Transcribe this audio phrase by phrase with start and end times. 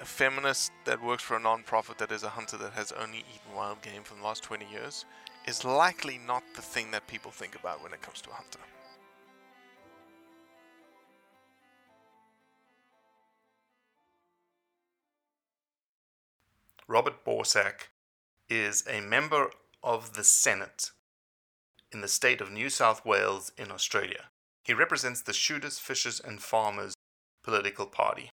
[0.00, 3.56] a feminist that works for a non-profit that is a hunter that has only eaten
[3.56, 5.04] wild game for the last 20 years
[5.46, 8.60] is likely not the thing that people think about when it comes to a hunter.
[16.86, 17.88] Robert Borsak
[18.48, 19.50] is a member
[19.82, 20.92] of the Senate
[21.92, 24.26] in the state of New South Wales in Australia.
[24.62, 26.94] He represents the Shooters, Fishers and Farmers
[27.42, 28.30] political party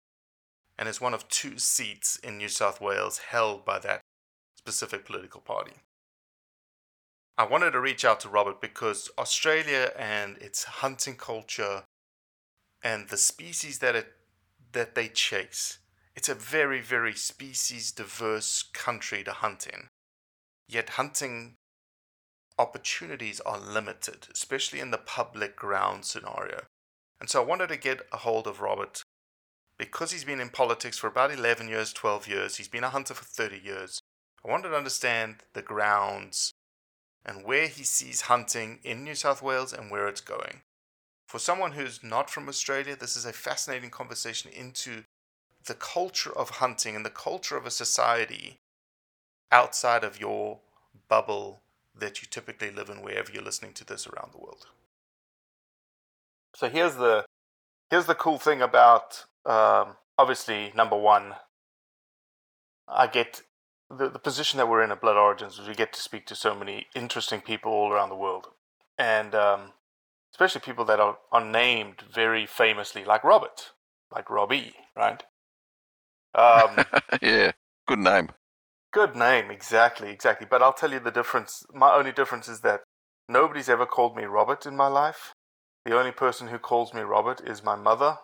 [0.78, 4.02] and is one of two seats in New South Wales held by that
[4.58, 5.74] specific political party.
[7.38, 11.84] I wanted to reach out to Robert because Australia and its hunting culture
[12.84, 14.14] and the species that it
[14.72, 15.80] that they chase,
[16.16, 19.88] it's a very very species diverse country to hunt in.
[20.68, 21.56] Yet hunting
[22.58, 26.64] opportunities are limited, especially in the public ground scenario.
[27.20, 29.04] And so I wanted to get a hold of Robert
[29.78, 32.58] because he's been in politics for about 11 years, 12 years.
[32.58, 34.02] He's been a hunter for 30 years.
[34.44, 36.54] I wanted to understand the grounds
[37.26, 40.62] and where he sees hunting in New South Wales and where it's going.
[41.28, 45.04] For someone who's not from Australia, this is a fascinating conversation into
[45.66, 48.60] the culture of hunting and the culture of a society
[49.52, 50.60] outside of your
[51.10, 51.62] bubble
[51.98, 54.68] that you typically live in wherever you're listening to this around the world.
[56.56, 57.25] So here's the
[57.90, 61.36] here's the cool thing about um, obviously number one.
[62.88, 63.42] I get
[63.90, 66.36] the the position that we're in at Blood Origins is we get to speak to
[66.36, 68.48] so many interesting people all around the world,
[68.98, 69.74] and um,
[70.34, 73.72] especially people that are, are named very famously, like Robert,
[74.14, 75.24] like Robbie, right?
[76.34, 76.84] Um,
[77.22, 77.54] yeah,
[77.88, 78.30] good name.
[78.92, 80.48] Good name, exactly, exactly.
[80.50, 81.66] But I'll tell you the difference.
[81.74, 82.82] My only difference is that
[83.30, 85.35] nobody's ever called me Robert in my life.
[85.86, 88.18] The only person who calls me Robert is my mother,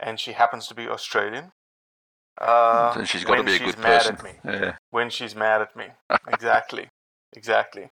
[0.00, 1.52] and she happens to be Australian.
[2.40, 4.16] Uh, Then she's got to be a good mad person.
[4.16, 4.30] at me.
[4.44, 4.76] Yeah.
[4.90, 5.86] When she's mad at me,
[6.28, 6.88] exactly,
[7.32, 7.90] exactly.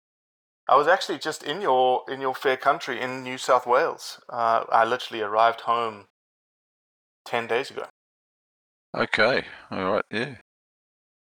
[0.67, 4.21] I was actually just in your in your fair country in New South Wales.
[4.29, 6.07] Uh, I literally arrived home
[7.27, 7.85] ten days ago.
[8.97, 9.45] Okay.
[9.71, 10.05] All right.
[10.11, 10.37] Yeah.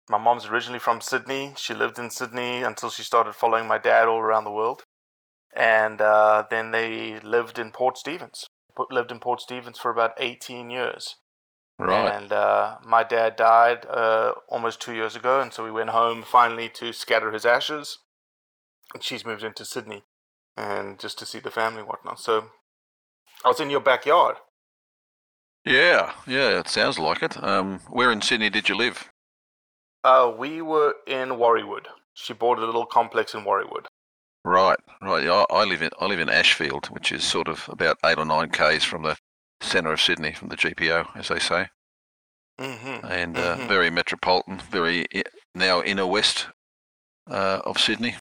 [0.09, 1.53] My mom's originally from Sydney.
[1.57, 4.85] She lived in Sydney until she started following my dad all around the world.
[5.57, 8.47] And uh, then they lived in Port Stephens.
[8.91, 11.17] Lived in Port Stephens for about 18 years.
[11.79, 12.09] Right.
[12.09, 15.41] And uh, my dad died uh, almost two years ago.
[15.41, 17.99] And so we went home finally to scatter his ashes.
[18.95, 20.05] and she's moved into Sydney,
[20.57, 22.21] and just to see the family and whatnot.
[22.21, 22.51] So
[23.45, 24.37] I was in your backyard.
[25.65, 27.43] Yeah, yeah, it sounds like it.
[27.43, 29.11] Um, where in Sydney did you live?
[30.05, 31.87] Uh, we were in Warriewood.
[32.15, 33.87] She bought a little complex in Warriewood.
[34.47, 35.27] Right, right.
[35.27, 38.25] I, I live in I live in Ashfield, which is sort of about eight or
[38.25, 39.17] nine k's from the
[39.61, 41.69] centre of Sydney, from the GPO, as they say,
[42.61, 43.05] Mm-hmm.
[43.07, 43.67] and uh, Mhm.
[43.69, 45.05] very metropolitan, very
[45.55, 46.47] now inner west
[47.29, 48.15] uh, of Sydney.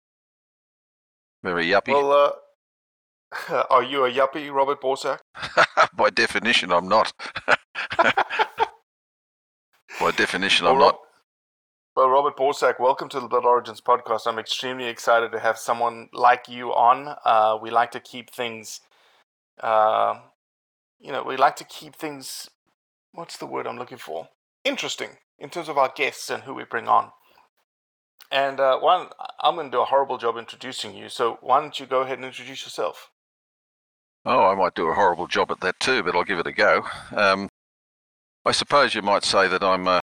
[1.44, 1.94] Very yuppie.
[1.94, 2.32] Well, uh,
[3.70, 5.20] are you a yuppie, Robert Borsak?
[5.96, 7.14] By definition, I'm not.
[10.00, 10.98] By definition, I'm not.
[11.96, 14.28] Well, Robert Borsak, welcome to the Blood Origins podcast.
[14.28, 17.16] I'm extremely excited to have someone like you on.
[17.24, 18.82] Uh, we like to keep things,
[19.62, 20.16] uh,
[21.00, 22.50] you know, we like to keep things.
[23.14, 24.28] What's the word I'm looking for?
[24.66, 27.12] Interesting in terms of our guests and who we bring on.
[28.30, 29.08] And uh, one,
[29.40, 31.08] I'm going to do a horrible job introducing you.
[31.08, 33.10] So why don't you go ahead and introduce yourself?
[34.26, 36.52] Oh, I might do a horrible job at that too, but I'll give it a
[36.52, 36.84] go.
[37.16, 37.48] Um,
[38.44, 40.02] I suppose you might say that I'm a,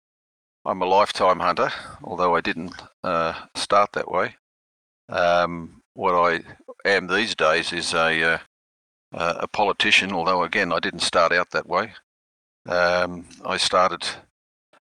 [0.67, 1.71] I'm a lifetime hunter,
[2.03, 4.35] although I didn't uh, start that way.
[5.07, 6.41] Um, what I
[6.83, 8.37] am these days is a, uh,
[9.13, 11.93] a politician, although again I didn't start out that way.
[12.67, 14.05] Um, I started,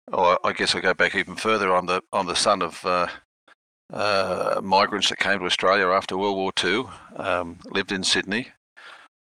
[0.08, 1.76] or I guess I go back even further.
[1.76, 3.08] I'm the I'm the son of uh,
[3.92, 6.84] uh, migrants that came to Australia after World War II.
[7.16, 8.50] Um, lived in Sydney.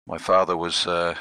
[0.07, 1.15] My father was uh,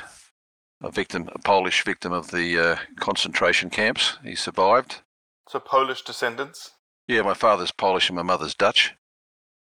[0.84, 4.18] a victim, a Polish victim of the uh, concentration camps.
[4.22, 5.02] He survived.
[5.50, 6.74] So Polish descendants.
[7.08, 8.94] Yeah, my father's Polish and my mother's Dutch.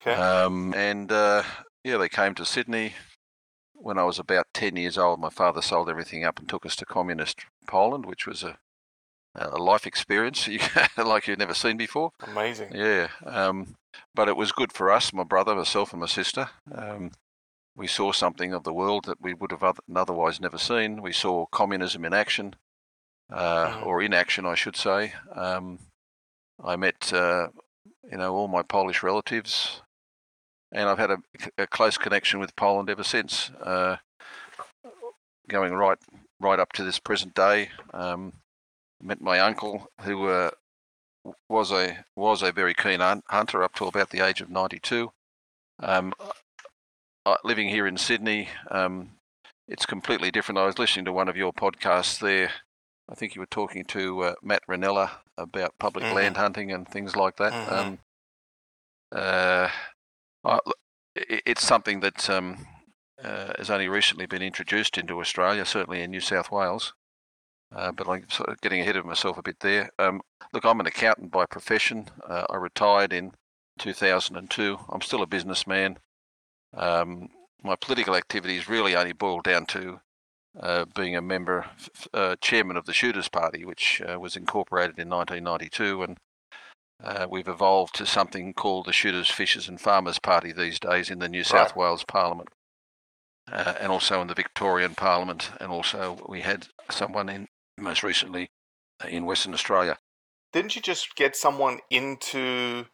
[0.03, 0.15] Okay.
[0.15, 1.45] Um, and uh,
[1.83, 2.93] yeah, they came to Sydney
[3.73, 5.19] when I was about 10 years old.
[5.19, 8.59] My father sold everything up and took us to communist Poland, which was a,
[9.35, 10.47] a life experience
[10.99, 12.11] like you've never seen before.
[12.23, 12.73] Amazing.
[12.75, 13.75] Yeah, um,
[14.15, 16.51] but it was good for us, my brother, myself, and my sister.
[16.71, 17.13] Um,
[17.75, 21.01] we saw something of the world that we would have otherwise never seen.
[21.01, 22.57] We saw communism in action,
[23.33, 25.13] uh, or in action, I should say.
[25.35, 25.79] Um,
[26.63, 27.49] I met, uh,
[28.11, 29.83] you know, all my Polish relatives,
[30.73, 31.19] and I've had a,
[31.57, 33.97] a close connection with Poland ever since, uh,
[35.49, 35.99] going right
[36.41, 37.71] right up to this present day.
[37.93, 38.33] Um,
[39.01, 40.51] met my uncle, who uh,
[41.49, 45.13] was a was a very keen hun- hunter up to about the age of 92.
[45.81, 46.13] Um,
[47.25, 49.11] uh, living here in Sydney, um,
[49.69, 50.59] it's completely different.
[50.59, 52.51] I was listening to one of your podcasts there.
[53.09, 56.15] I think you were talking to uh, Matt Rinella about public Mhm.
[56.15, 57.53] land hunting and things like that.
[57.53, 57.73] Mhm.
[57.73, 57.99] Um,
[59.13, 59.71] uh,
[60.45, 60.59] I,
[61.15, 62.67] it's something that um,
[63.23, 66.95] uh, has only recently been introduced into Australia, certainly in New South Wales.
[67.75, 69.91] Uh, but I'm sort of getting ahead of myself a bit there.
[69.99, 70.23] Um,
[70.53, 72.11] look, I'm an accountant by profession.
[72.27, 73.33] Uh, I retired in
[73.79, 74.79] 2002.
[74.89, 75.99] I'm still a businessman.
[76.73, 77.29] Um,
[77.63, 80.01] my political activities really only boil down to
[80.61, 81.67] uh, being a member,
[82.13, 86.17] uh, chairman of the Shooters Party, which uh, was incorporated in 1992, and
[87.03, 91.21] uh, we've evolved to something called the Shooters, Fishers and Farmers Party these days in
[91.21, 92.49] the New South Wales Parliament,
[93.53, 97.47] uh, and also in the Victorian Parliament, and also we had someone in
[97.79, 98.49] most recently
[99.07, 99.97] in Western Australia.
[100.53, 102.87] Didn't you just get someone into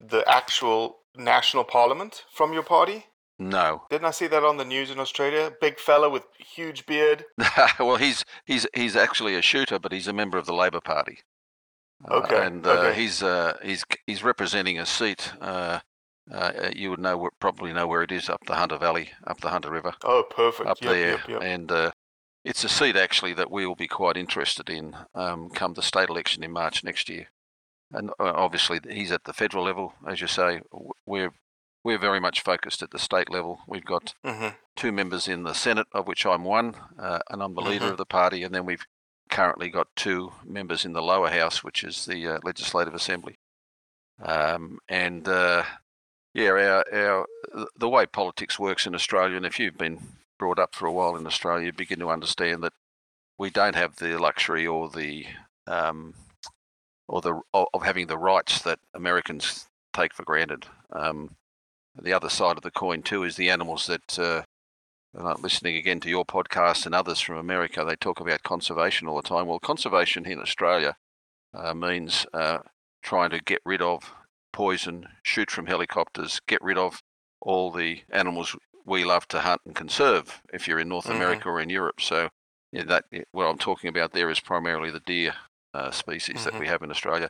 [0.00, 3.06] the actual national parliament from your party?
[3.48, 5.52] No, Didn't I see that on the news in Australia?
[5.60, 7.24] Big fella with huge beard.
[7.78, 11.18] well, he's he's he's actually a shooter, but he's a member of the Labor Party.
[12.08, 13.00] Uh, Okay, and uh, okay.
[13.00, 15.32] he's uh, he's he's representing a seat.
[15.40, 15.80] Uh,
[16.30, 19.50] uh, you would know probably know where it is up the Hunter Valley, up the
[19.50, 20.68] Hunter River, Oh, perfect.
[20.68, 21.42] up yep, there, yep, yep.
[21.42, 21.90] and uh,
[22.44, 26.08] it's a seat actually that we will be quite interested in um, come the state
[26.08, 27.28] election in March next year.
[27.90, 30.60] And uh, obviously, he's at the federal level, as you say.
[31.06, 31.32] We're
[31.84, 33.60] we're very much focused at the state level.
[33.66, 37.54] We've got hmm two members in the Senate, of which I'm one, uh, and I'm
[37.54, 37.90] the leader Mhm.
[37.92, 38.42] of the party.
[38.42, 38.86] And then we've
[39.28, 43.36] currently got two members in the lower house, which is the uh, Legislative Assembly.
[44.22, 45.64] Um, and uh,
[46.32, 47.26] yeah, our, our
[47.76, 49.98] the way politics works in Australia, and if you've been
[50.38, 52.72] brought up for a while in Australia, you begin to understand that
[53.38, 55.26] we don't have the luxury or the
[55.66, 56.14] um,
[57.08, 60.66] or the of of having the rights that Americans take for granted.
[60.92, 61.36] Um,
[62.00, 64.42] the other side of the coin too is the animals that uh,
[65.40, 69.28] listening again to your podcast and others from America, they talk about conservation all the
[69.28, 69.46] time.
[69.46, 70.96] Well, conservation here in Australia
[71.54, 72.58] uh, means uh,
[73.02, 74.12] trying to get rid of
[74.52, 77.02] poison, shoot from helicopters, get rid of
[77.40, 80.40] all the animals we love to hunt and conserve.
[80.52, 81.16] If you're in North Mhm.
[81.16, 82.30] America or in Europe, so
[82.72, 85.34] yeah, that what I'm talking about there is primarily the deer
[85.74, 86.60] uh, species that Mhm.
[86.60, 87.28] we have in Australia.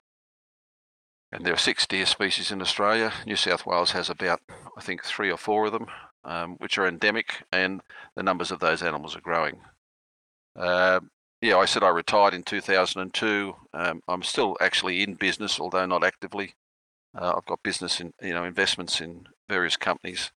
[1.32, 3.12] And there are six deer species in Australia.
[3.26, 4.40] New South Wales has about,
[4.76, 5.86] I think, three or four of them,
[6.24, 7.80] um, which are endemic, and
[8.14, 9.60] the numbers of those animals are growing.
[10.54, 11.00] Uh,
[11.40, 13.54] yeah, I said I retired in 2002.
[13.72, 16.54] Um, I'm still actually in business, although not actively.
[17.18, 20.30] Uh, I've got business in, you know, investments in various companies,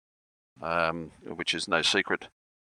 [0.61, 2.29] um, which is no secret.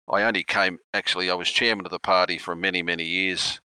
[0.08, 3.62] I only came, actually, I was chairman of the party for many, many years.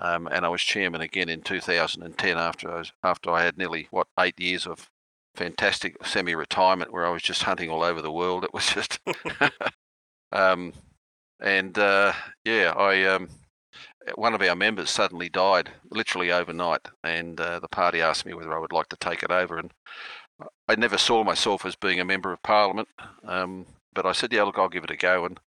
[0.00, 3.88] Um, and I was chairman again in 2010 after I was, after I had nearly
[3.90, 4.88] what eight years of
[5.34, 8.44] fantastic semi-retirement where I was just hunting all over the world.
[8.44, 9.00] It was just,
[10.32, 10.72] um,
[11.40, 12.12] and uh,
[12.44, 13.28] yeah, I um,
[14.14, 18.54] one of our members suddenly died literally overnight, and uh, the party asked me whether
[18.54, 19.72] I would like to take it over, and
[20.68, 22.88] I never saw myself as being a member of parliament,
[23.24, 25.40] um, but I said, yeah, look, I'll give it a go, and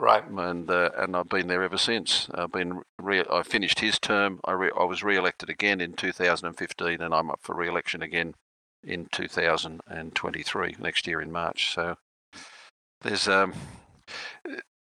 [0.00, 0.24] Right.
[0.26, 2.28] and uh, and I've been there ever since.
[2.34, 4.40] I've been re- I finished his term.
[4.46, 8.34] I re- I was re-elected again in 2015, and I'm up for re-election again
[8.82, 11.74] in 2023 next year in March.
[11.74, 11.96] So
[13.02, 13.52] there's um,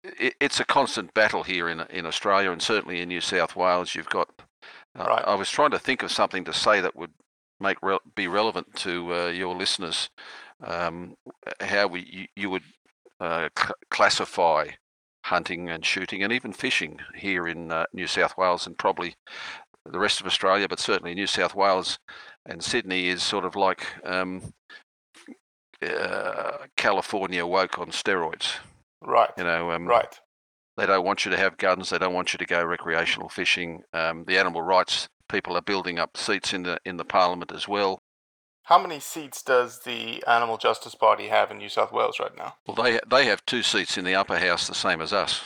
[0.03, 3.95] it, it's a constant battle here in in Australia, and certainly in New South Wales.
[3.95, 4.29] You've got.
[4.97, 5.23] Uh, Right.
[5.25, 7.13] I was trying to think of something to say that would
[7.59, 10.09] make re- be relevant to uh, your listeners.
[10.63, 11.15] Um,
[11.61, 12.63] how we you, you would
[13.19, 14.67] uh, cl- classify
[15.31, 19.15] hunting and shooting and even fishing here in uh, New South Wales and probably
[19.85, 21.97] the rest of Australia, but certainly New South Wales
[22.45, 24.53] and Sydney is sort of like um,
[25.81, 28.57] uh, California woke on steroids.
[29.01, 29.31] Right.
[29.37, 30.19] You know, um, Right.
[30.77, 31.89] they don't want you to have guns.
[31.89, 33.83] They don't want you to go recreational fishing.
[33.93, 37.67] Um, the animal rights people are building up seats in the in the parliament as
[37.67, 38.01] well.
[38.63, 42.55] How many seats does the Animal Justice Party have in New South Wales right now?
[42.67, 45.41] Well, they they have two seats in the upper house, the same as us.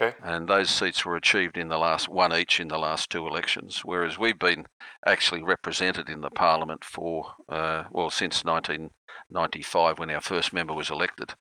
[0.00, 0.16] Okay.
[0.22, 3.80] and those seats were achieved in the last one each in the last two elections.
[3.84, 4.66] Whereas we've been
[5.04, 10.88] actually represented in the parliament for uh, well since 1995 when our first member was
[10.88, 11.34] elected,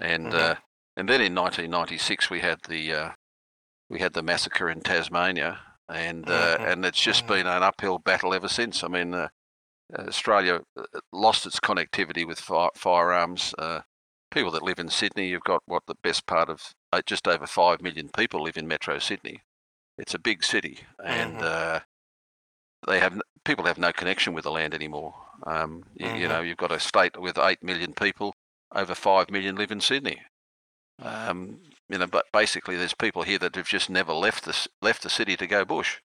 [0.00, 0.34] and Mhm.
[0.34, 0.54] uh,
[0.96, 3.10] and then in 1996 we had the uh,
[3.88, 6.72] we had the massacre in Tasmania, and uh, Mhm.
[6.72, 7.28] and it's just Mhm.
[7.28, 8.82] been an uphill battle ever since.
[8.82, 9.28] I mean.
[9.96, 13.54] Uh, Australia uh, lost its connectivity with fire, firearms.
[13.58, 13.80] Uh,
[14.30, 17.46] people that live in Sydney, you've got what the best part of uh, just over
[17.46, 19.42] five million people live in Metro Sydney.
[19.98, 21.42] It's a big city, and Mhm.
[21.42, 21.80] uh,
[22.86, 25.14] they have people have no connection with the land anymore.
[25.46, 26.28] Um, you, you Mhm.
[26.28, 28.34] know, you've got a state with eight million people,
[28.74, 30.22] over five million live in Sydney.
[31.02, 35.02] Um, you know, but basically, there's people here that have just never left the left
[35.02, 35.98] the city to go bush,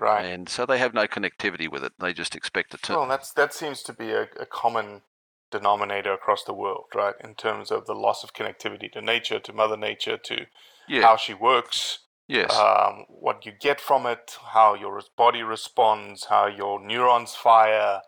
[0.00, 0.24] Right.
[0.24, 1.92] and so they have no connectivity with it.
[1.98, 2.92] They just expect it to.
[2.92, 5.02] Well, that's that seems to be a, a common
[5.50, 7.14] denominator across the world, right?
[7.22, 10.46] In terms of the loss of connectivity to nature, to Mother Nature, to
[10.88, 11.02] yeah.
[11.02, 12.54] how she works, yes.
[12.54, 18.02] um, what you get from it, how your body responds, how your neurons fire.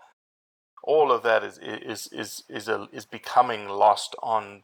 [0.82, 4.62] All of that is is is is a, is becoming lost on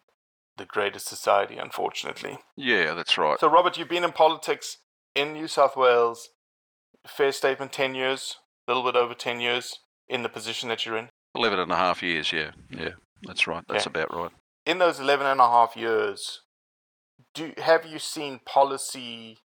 [0.57, 2.39] the greater society, unfortunately.
[2.57, 3.39] yeah, that's right.
[3.39, 4.79] So, Robert, you've been in politics
[5.15, 6.31] in New South Wales.
[7.09, 8.37] Fair statement, ten years,
[8.67, 11.09] a little bit over ten years in the position that you're in.
[11.35, 12.53] 11 and a half years, yeah.
[12.71, 12.91] Yeah,
[13.23, 13.63] that's right.
[13.69, 13.91] That's Yeah.
[13.91, 14.31] about right.
[14.65, 16.41] in those 11 and a half years
[17.35, 19.39] do have you seen policy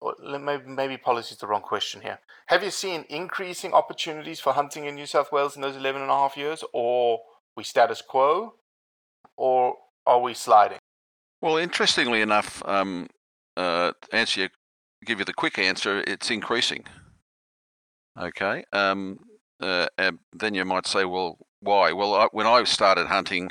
[0.00, 4.52] or maybe, maybe policy is the wrong question here have you seen increasing opportunities for
[4.52, 7.20] hunting in new south wales in those 11 and a half years or
[7.56, 8.54] we status quo
[9.36, 10.78] or are we sliding
[11.40, 13.08] Well, interestingly enough, um,
[13.56, 14.50] uh, to answer your,
[15.04, 16.84] give you the quick answer, it's increasing.
[18.18, 18.64] Okay.
[18.72, 19.18] Um,
[19.60, 21.92] uh, and then you might say, well, why?
[21.92, 23.50] Well, I, when I started hunting,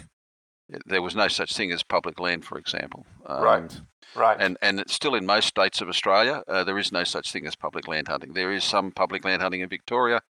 [0.86, 3.06] there was no such thing as public land, for example.
[3.26, 3.82] Um, Right.
[4.16, 7.32] right And and it's still in most states of Australia, uh, there is no such
[7.32, 8.34] thing as public land hunting.
[8.34, 10.22] There is some public land hunting in Victoria,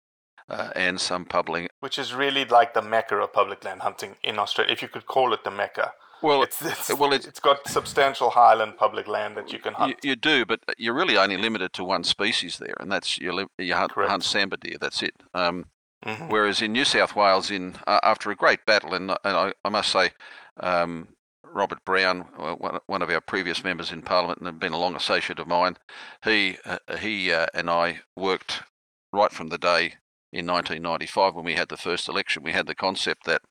[0.48, 1.70] uh, and some public.
[1.80, 5.06] which is really like the mecca of public land hunting in australia if you could
[5.06, 9.36] call it the mecca Well, it's, it's, well, it's- it's got substantial highland public land
[9.36, 12.58] that you can hunt You, you do, but you're really only limited to one species
[12.58, 14.10] there, and that's you, you hunt, Correct.
[14.10, 14.76] hunt sambar deer.
[14.80, 15.14] That's it.
[15.34, 15.66] Um,
[16.04, 16.30] Mhm.
[16.30, 19.68] Whereas in New South Wales, in uh, after a great battle, and, and I, I
[19.68, 20.10] must say,
[20.58, 21.06] um,
[21.44, 24.78] Robert Brown, uh, one, one of our previous members in Parliament, and had been a
[24.80, 25.76] long associate of mine,
[26.24, 28.64] he uh, he uh, and I worked
[29.12, 29.94] right from the day
[30.32, 32.42] in 1995 when we had the first election.
[32.42, 33.42] We had the concept that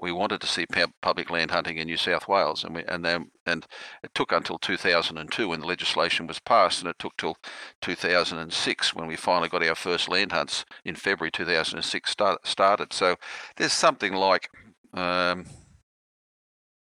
[0.00, 0.66] we wanted to see
[1.02, 3.66] public land hunting in New South Wales, and we and then and
[4.02, 7.36] it took until 2002 when the legislation was passed, and it took till
[7.82, 12.92] 2006 when we finally got our first land hunts in February 2006 start, started.
[12.92, 13.16] So
[13.56, 14.48] there's something like
[14.94, 15.46] um,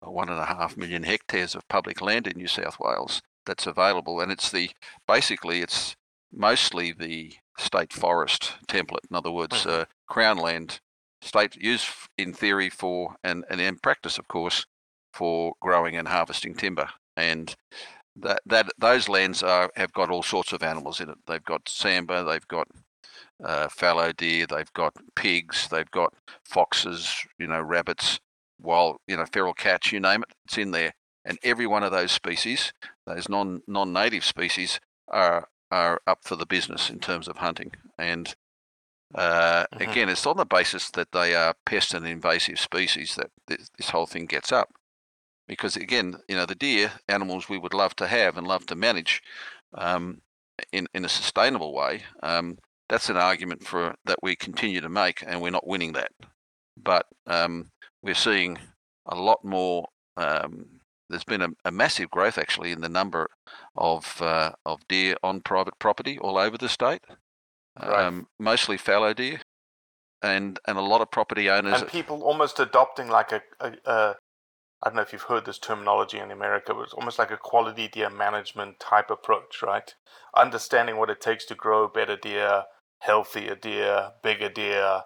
[0.01, 4.20] one and a half million hectares of public land in New South Wales that's available,
[4.20, 4.72] and it's the
[5.08, 5.96] basically it's
[6.32, 9.06] mostly the state forest template.
[9.10, 10.80] In other words, uh, crown land,
[11.27, 14.65] state used in theory for and, and in practice, of course,
[15.13, 16.89] for growing and harvesting timber.
[17.15, 17.55] And
[18.15, 21.17] that that those lands are have got all sorts of animals in it.
[21.27, 22.67] They've got sambar, they've got
[23.43, 28.19] uh, fallow deer, they've got pigs, they've got foxes, you know, rabbits,
[28.60, 30.93] wild, you know, feral cats, you name it, it's in there.
[31.25, 32.74] And every one of those species,
[33.05, 37.72] those non non native species, are are up for the business in terms of hunting.
[37.98, 38.34] And
[39.15, 39.89] uh, mm-hmm.
[39.89, 43.89] again, it's on the basis that they are pest and invasive species that this, this
[43.89, 44.69] whole thing gets up
[45.47, 48.75] because again, you know, the deer animals we would love to have and love to
[48.75, 49.21] manage
[49.73, 50.21] um,
[50.71, 52.03] in in a sustainable way.
[52.21, 52.57] Um,
[52.89, 56.11] that's an argument for that we continue to make, and we're not winning that.
[56.81, 57.71] But um,
[58.03, 58.59] we're seeing
[59.05, 59.87] a lot more.
[60.17, 60.65] Um,
[61.09, 63.29] there's been a, a, massive growth actually in the number
[63.77, 67.01] of uh, of deer on private property all over the state,
[67.81, 68.05] right.
[68.05, 69.41] Um, mostly fallow deer,
[70.22, 74.15] and and a lot of property owners and people almost adopting like a, a, a
[74.84, 77.38] I don't know if you've heard this terminology in America, but it's almost like a
[77.38, 79.93] quality deer management type approach, right?
[80.36, 82.63] Understanding what it takes to grow better deer,
[83.00, 85.01] healthier deer, bigger deer,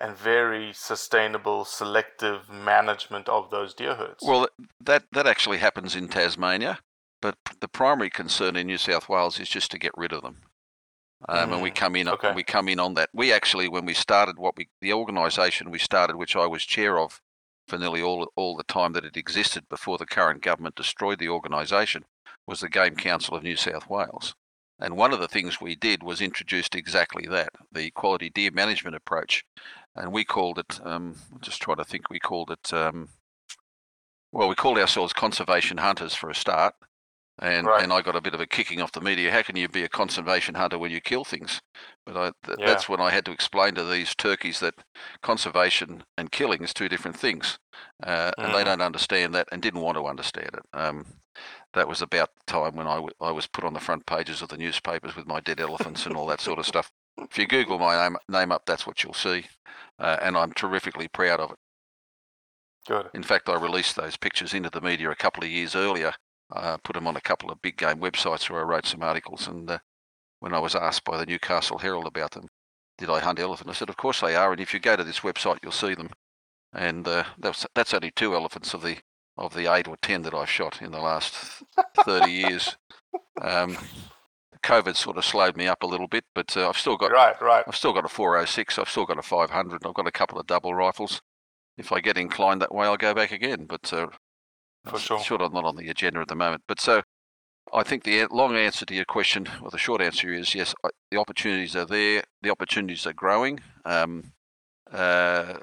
[0.00, 4.22] and very sustainable, selective management of those deer herds.
[4.22, 4.48] Well,
[4.80, 6.80] that that actually happens in Tasmania,
[7.22, 10.42] but the primary concern in New South Wales is just to get rid of them.
[11.28, 12.32] Um, mm, and we mm, come in, okay.
[12.34, 13.10] we come in on that.
[13.12, 16.98] We actually, when we started, what we the organisation we started, which I was chair
[16.98, 17.20] of,
[17.66, 21.30] for nearly all, all the time that it existed before the current government destroyed the
[21.30, 22.04] organisation
[22.46, 24.34] was the Game Council of New South Wales.
[24.78, 28.96] And one of the things we did was introduced exactly that the quality deer management
[28.96, 29.44] approach.
[29.96, 33.08] And we called it, um, I'm just trying to think, we called it, um,
[34.32, 36.74] well, we called ourselves conservation hunters for a start.
[37.40, 37.82] And, right.
[37.82, 39.32] and I got a bit of a kicking off the media.
[39.32, 41.60] How can you be a conservation hunter when you kill things?
[42.06, 42.66] But I, th- yeah.
[42.66, 44.74] that's when I had to explain to these turkeys that
[45.20, 47.58] conservation and killing is two different things,
[48.04, 48.32] uh, mm.
[48.38, 48.66] and they mm.
[48.66, 50.78] don't understand that and didn't want to understand it.
[50.78, 51.06] Um,
[51.72, 54.40] that was about the time when I, w- I was put on the front pages
[54.40, 56.92] of the newspapers with my dead elephants and all that sort of stuff.
[57.18, 59.46] If you Google my name, name up, that's what you'll see,
[59.98, 61.56] uh, and I'm terrifically proud of it.
[62.86, 63.10] Good.
[63.12, 66.14] In fact, I released those pictures into the media a couple of years earlier
[66.52, 69.46] uh, put them on a couple of big game websites where I wrote some articles.
[69.46, 69.78] And uh,
[70.40, 72.48] when I was asked by the Newcastle Herald about them,
[72.98, 73.70] did I hunt elephant?
[73.70, 74.52] I said, of course they are.
[74.52, 76.10] And if you go to this website, you'll see them.
[76.72, 78.98] And uh, that's that's only two elephants of the
[79.36, 81.62] of the eight or ten that I've shot in the last
[82.04, 82.76] thirty years.
[83.40, 83.76] Um,
[84.64, 87.40] COVID sort of slowed me up a little bit, but uh, I've still got right,
[87.40, 87.64] right.
[87.66, 88.78] I've still got a 406.
[88.78, 89.86] I've still got a 500.
[89.86, 91.20] I've got a couple of double rifles.
[91.76, 93.66] If I get inclined that way, I'll go back again.
[93.66, 94.06] But uh,
[94.86, 95.20] for sure.
[95.20, 96.62] Sure, not on the agenda at the moment.
[96.66, 97.02] But so
[97.72, 100.74] I think the long answer to your question, or the short answer is yes,
[101.10, 102.24] the opportunities are there.
[102.42, 103.60] The opportunities are growing.
[103.84, 104.32] Um,
[104.92, 105.54] uh,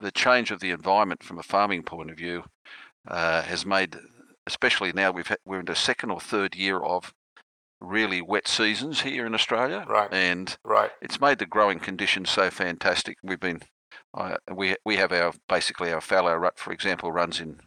[0.00, 2.44] the change of the environment from a farming point of view
[3.06, 3.96] uh, has made,
[4.46, 7.12] especially now we've had, we're in the second or third year of
[7.80, 10.08] really wet seasons here in Australia, right?
[10.12, 13.18] And right, it's made the growing conditions so fantastic.
[13.22, 13.60] We've been,
[14.14, 17.60] uh, we we have our basically our fallow rut, for example, runs in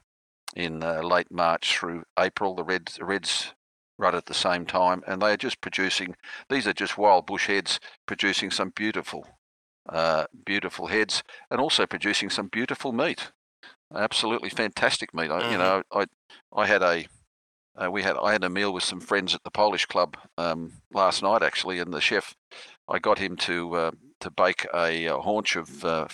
[0.55, 2.55] in uh, late March through April.
[2.55, 3.53] The reds, reds
[3.97, 6.15] run at the same time, and they are just producing.
[6.49, 9.27] These are just wild bush heads producing some beautiful,
[9.89, 13.31] uh, beautiful heads, and also producing some beautiful meat.
[13.93, 15.29] Absolutely fantastic meat.
[15.29, 16.05] I, You know, I
[16.55, 17.05] I had a
[17.75, 20.81] uh, we had I had a meal with some friends at the Polish club um,
[20.91, 22.35] last night actually, and the chef
[22.87, 26.07] I got him to uh, to bake a, a haunch of uh,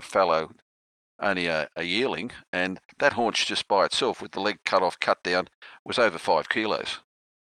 [0.00, 0.50] fallow
[1.22, 4.98] only a, a yearling, and that haunch just by itself, with the leg cut off,
[5.00, 5.48] cut down,
[5.84, 7.00] was over five kilos,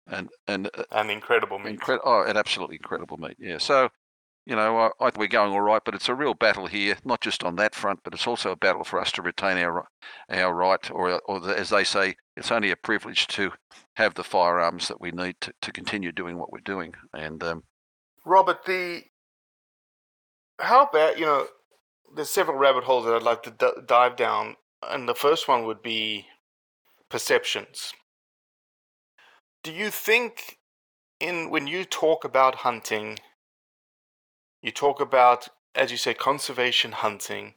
[0.08, 1.80] and and uh, an incredible meat.
[1.80, 3.38] Incre- oh, an absolutely incredible meat.
[3.40, 3.58] Yeah.
[3.58, 3.90] So,
[4.46, 6.98] you know, I, I think we're going all right, but it's a real battle here,
[7.04, 9.88] not just on that front, but it's also a battle for us to retain our
[10.30, 13.52] our right, or or the, as they say, it's only a privilege to
[13.96, 16.94] have the firearms that we need to, to continue doing what we're doing.
[17.14, 17.64] And um,
[18.26, 19.04] Robert, the
[20.60, 21.48] how about you know
[22.16, 25.66] there's several rabbit holes that I'd like to d- dive down, and the first one
[25.66, 26.28] would be
[27.10, 27.94] perceptions.
[29.64, 30.60] Do you think
[31.20, 33.20] in when you talk about hunting,
[34.62, 37.56] you talk about, as you say, conservation hunting,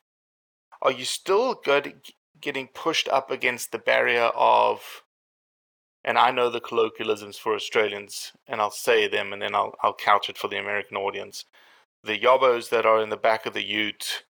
[0.82, 5.02] are you still good, getting pushed up against the barrier of
[6.04, 9.94] and I know the colloquialisms for Australians, and I'll say them, and then I'll I'll
[9.94, 11.44] couch it for the American audience.
[12.04, 14.24] The yobbos that are in the back of the Ute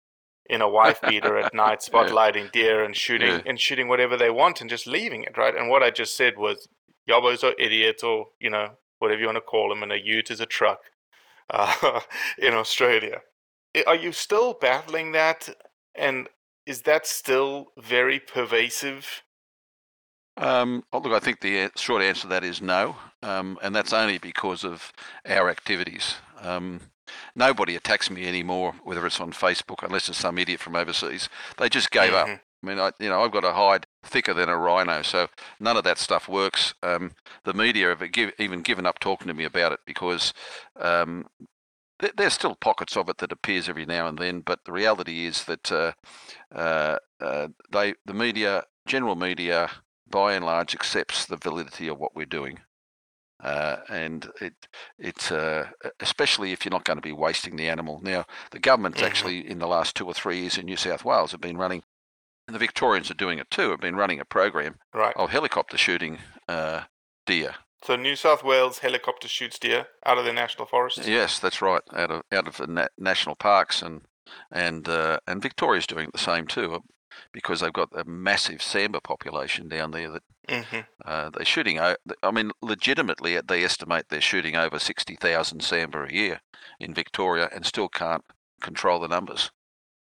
[0.49, 3.43] in a wife beater at night, spotlighting deer and shooting yeah.
[3.47, 5.57] and shooting whatever they want and just leaving it, right?
[5.57, 6.69] And what I just said was
[7.09, 10.31] yobbos are idiots or, you know, whatever you want to call them, and a ute
[10.31, 10.81] is a truck
[11.51, 12.01] uh,
[12.39, 13.23] in Australia.
[13.87, 15.49] Are you still battling that?
[15.95, 16.29] And
[16.67, 19.23] is that still very pervasive?
[20.37, 23.93] Um, oh, look, I think the short answer to that is no, um, and that's
[23.93, 24.93] only because of
[25.27, 26.15] our activities.
[26.41, 26.81] Um,
[27.35, 31.29] nobody attacks me anymore, whether it's on Facebook, unless it's some idiot from overseas.
[31.57, 32.33] They just gave mm-hmm.
[32.33, 32.41] up.
[32.63, 35.29] I mean, I, you know, I've got a hide thicker than a rhino, so
[35.61, 36.75] none of that stuff works.
[36.83, 37.13] Um,
[37.45, 40.33] the media have give, even given up talking to me about it because
[40.81, 41.27] um,
[42.01, 45.25] th- there's still pockets of it that appears every now and then, but the reality
[45.25, 45.93] is that uh,
[46.53, 49.71] uh, uh, they, the media, general media,
[50.11, 52.61] by and large, accepts the validity of what we're doing.
[53.43, 54.55] Uh, and it
[54.99, 55.69] it's uh,
[56.01, 58.01] especially if you're not going to be wasting the animal.
[58.03, 59.07] Now, the government's mm-hmm.
[59.07, 61.85] actually in the last two or three years in New South Wales have been running,
[62.47, 63.71] and the Victorians are doing it too.
[63.71, 65.15] Have been running a program right.
[65.17, 66.83] of helicopter shooting uh,
[67.27, 67.55] deer.
[67.85, 71.07] So New South Wales helicopter shoots deer out of the national forests.
[71.07, 71.83] Yes, that's right.
[71.95, 74.03] Out of out of the na- national parks and
[74.51, 76.83] and uh, and Victoria's doing the same too
[77.33, 80.81] because they've got a massive sambar population down there that mm-hmm.
[81.05, 81.79] uh, they're shooting.
[81.79, 81.97] I
[82.33, 86.41] mean, legitimately, they estimate they're shooting over sixty thousand sambar a year
[86.81, 88.25] in Victoria, and still can't
[88.61, 89.51] control the numbers.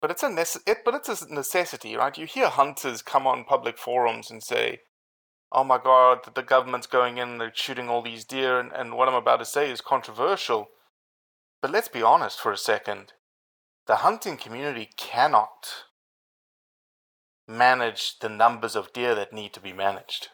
[0.02, 2.18] But it's a nece- it, but it's a necessity, right?
[2.18, 4.82] You hear hunters come on public forums and say,
[5.52, 8.96] "Oh my God, the government's going in, and they're shooting all these deer," and, and
[8.96, 10.68] what I'm about to say is controversial.
[11.62, 13.14] But let's be honest for a second.
[13.88, 15.86] The hunting community cannot
[17.48, 20.30] manage the numbers of deer that need to be managed?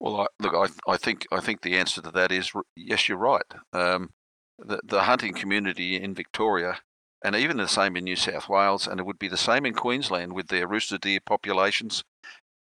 [0.00, 3.18] Well, I, look, I, I think I think the answer to that is yes, you're
[3.18, 3.42] right.
[3.72, 4.10] Um,
[4.58, 6.80] the the hunting community in Victoria,
[7.24, 9.74] and even the same in New South Wales, and it would be the same in
[9.74, 12.02] Queensland with their rusa deer populations,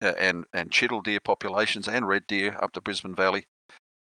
[0.02, 3.46] uh, and and chital deer populations, and red deer up the Brisbane Valley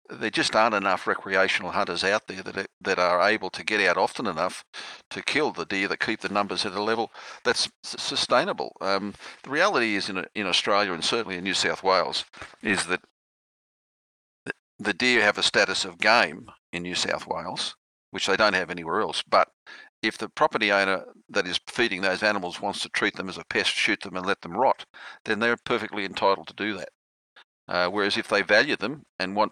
[0.10, 3.82] there just aren't enough recreational hunters out there that are, that are able to get
[3.88, 4.64] out often enough
[5.10, 7.12] to kill the deer that keep the numbers at a level
[7.44, 8.76] that's sustainable.
[8.82, 12.26] Um, the reality is in in Australia and certainly in New South Wales
[12.62, 13.02] is that
[14.80, 17.76] the deer have a status of game in New South Wales,
[18.12, 19.22] which they don't have anywhere else.
[19.30, 19.50] But
[20.02, 23.44] if the property owner that is feeding those animals wants to treat them as a
[23.50, 24.86] pest, shoot them and let them rot,
[25.26, 26.90] then they're perfectly entitled to do that.
[27.68, 29.52] Uh, whereas if they value them and want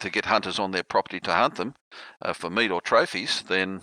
[0.00, 1.74] to get hunters on their property to hunt them
[2.22, 3.82] uh, for meat or trophies, then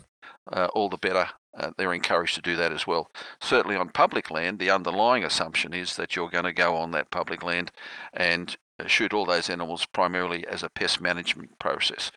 [0.51, 1.29] uh, all the better.
[1.57, 3.11] Uh, they're encouraged to do that as well.
[3.41, 7.11] Certainly on public land, the underlying assumption is that you're going to go on that
[7.11, 7.71] public land
[8.13, 12.11] and uh, shoot all those animals primarily as a pest management process.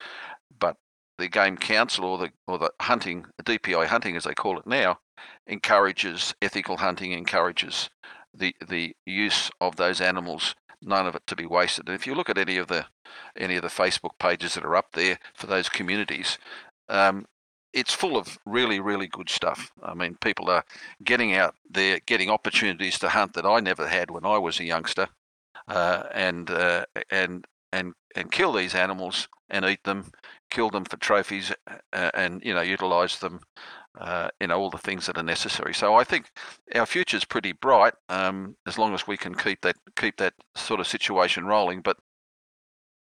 [0.56, 0.76] But
[1.18, 5.00] the Game Council or the or the hunting, DPI hunting as they call it now,
[5.46, 7.90] encourages ethical hunting, encourages
[8.32, 11.88] the the use of those animals none of it to be wasted.
[11.88, 12.86] And if you look at any of the
[13.36, 16.38] any of the Facebook pages that are up there for those communities,
[16.88, 17.26] um,
[17.72, 19.72] it's full of really, really good stuff.
[19.82, 20.64] I mean, people are
[21.02, 24.64] getting out there, getting opportunities to hunt that I never had when I was a
[24.64, 25.08] youngster,
[25.68, 30.10] uh, and uh, and and and kill these animals and eat them,
[30.50, 31.52] kill them for trophies,
[31.92, 33.40] uh, and you know utilize them
[33.98, 35.74] uh, you know all the things that are necessary.
[35.74, 36.30] So I think
[36.74, 40.34] our future is pretty bright um, as long as we can keep that keep that
[40.54, 41.80] sort of situation rolling.
[41.80, 41.98] But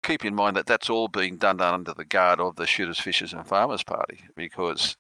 [0.04, 3.34] keep in mind that that's all being done under the guard of the Shooters, Fishers,
[3.34, 4.98] and Farmers Party because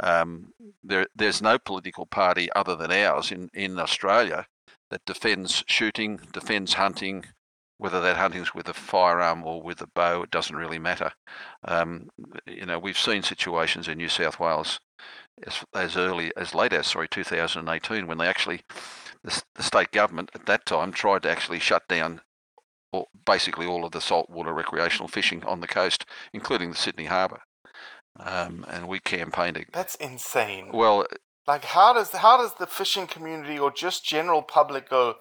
[0.00, 4.46] um, there there's no political party other than ours in in Australia
[4.90, 7.24] that defends shooting, defends hunting,
[7.82, 11.10] whether that hunting's with a firearm or with a bow, it doesn't really matter.
[11.64, 12.10] Um,
[12.46, 14.78] you know, we've seen situations in New South Wales
[15.46, 18.62] as, as early as late as sorry 2018 when they actually
[19.24, 22.20] the, the state government at that time tried to actually shut down
[22.92, 27.40] all, basically all of the saltwater recreational fishing on the coast, including the Sydney Harbour.
[28.18, 29.64] Um, and we campaigned.
[29.72, 30.70] That's insane.
[30.72, 31.06] Well,
[31.46, 35.16] like how does how does the fishing community or just general public go?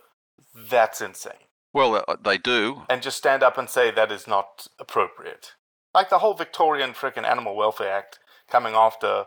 [0.53, 1.47] That's insane.
[1.73, 2.83] Well, uh, they do.
[2.89, 5.53] And just stand up and say that is not appropriate.
[5.93, 9.25] Like the whole Victorian freaking Animal Welfare Act coming after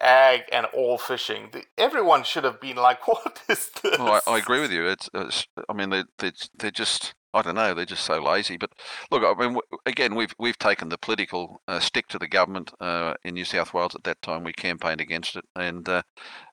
[0.00, 1.48] ag and all fishing.
[1.52, 4.86] The, everyone should have been like, "What is this?" Well, I, I, agree with you.
[4.86, 7.14] It's, it's I mean, they, they, they're just.
[7.36, 7.74] I don't know.
[7.74, 8.56] They're just so lazy.
[8.56, 8.70] But
[9.10, 13.14] look, I mean, again, we've we've taken the political uh, stick to the government uh,
[13.24, 14.44] in New South Wales at that time.
[14.44, 16.02] We campaigned against it, and uh,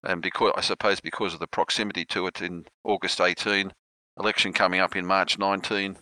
[0.03, 3.73] and because I suppose because of the proximity to it in August 18,
[4.19, 5.97] election coming up in March 19,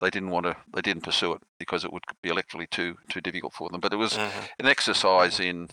[0.00, 3.20] they didn't want to, they didn't pursue it because it would be electorally too too
[3.20, 3.80] difficult for them.
[3.80, 4.44] But it was mm-hmm.
[4.58, 5.68] an exercise in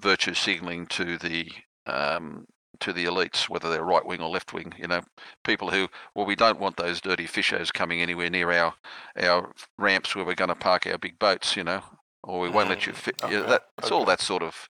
[0.00, 1.50] virtue signalling to the
[1.86, 2.46] um,
[2.80, 4.72] to the elites, whether they're right wing or left wing.
[4.78, 5.00] You know,
[5.44, 8.74] people who well, we don't want those dirty fishers coming anywhere near our
[9.20, 11.56] our ramps where we're going to park our big boats.
[11.56, 11.82] You know,
[12.22, 13.22] or we won't let you Mm, fit.
[13.22, 14.68] okay, you know, that, it's all that sort of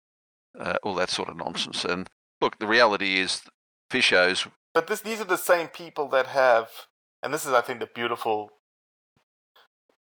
[0.59, 1.83] uh, all that sort of nonsense.
[1.85, 2.09] And
[2.41, 3.41] look, the reality is,
[3.89, 4.47] fishers.
[4.73, 6.69] But this, these are the same people that have,
[7.23, 8.49] and this is, I think, the beautiful.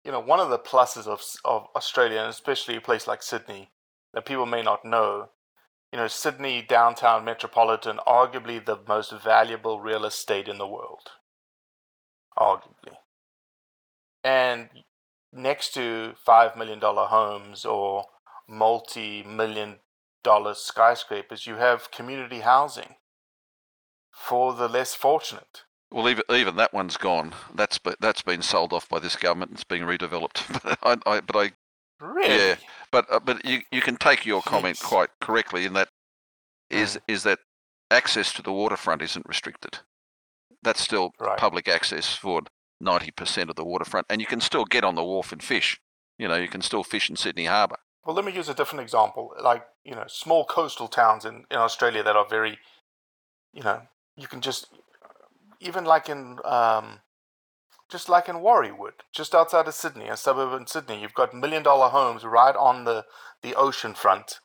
[0.05, 3.71] You know, one of the pluses of of Australia, and especially a place like Sydney,
[4.15, 5.29] that people may not know.
[5.93, 11.11] You know, Sydney downtown metropolitan, arguably the most valuable real estate in the world,
[12.37, 12.97] arguably,
[14.25, 14.71] and
[15.33, 18.07] next to five million dollar homes or
[18.49, 19.77] multi million
[20.25, 22.97] dollar skyscrapers, you have community housing
[24.11, 25.63] for the less fortunate.
[25.93, 27.35] Well, even even that one's gone.
[27.55, 29.53] That's that's been sold off by this government.
[29.53, 30.77] It's being redeveloped.
[30.83, 31.53] I, I but I
[32.01, 32.35] Really?
[32.35, 32.57] Yeah,
[32.91, 34.85] but uh, but you you can take your comment Jeez.
[34.85, 35.89] quite correctly in that
[36.71, 37.39] is is that
[37.91, 39.79] access to the waterfront isn't restricted.
[40.63, 41.39] That's still Right.
[41.39, 42.43] public access for
[42.81, 45.79] ninety percent of the waterfront, and you can still get on the wharf and fish.
[46.19, 47.77] You know, you can still fish in Sydney Harbour.
[48.05, 49.35] Well, let me use a different example.
[49.43, 52.59] Like, you know, small coastal towns in, in Australia that are very,
[53.53, 53.81] you know,
[54.17, 54.69] you can just,
[55.59, 57.01] even like in, um,
[57.95, 61.63] just like in Warriewood, just outside of Sydney, a suburb in Sydney, you've got million
[61.63, 63.05] dollar homes right on the,
[63.41, 64.41] the ocean front,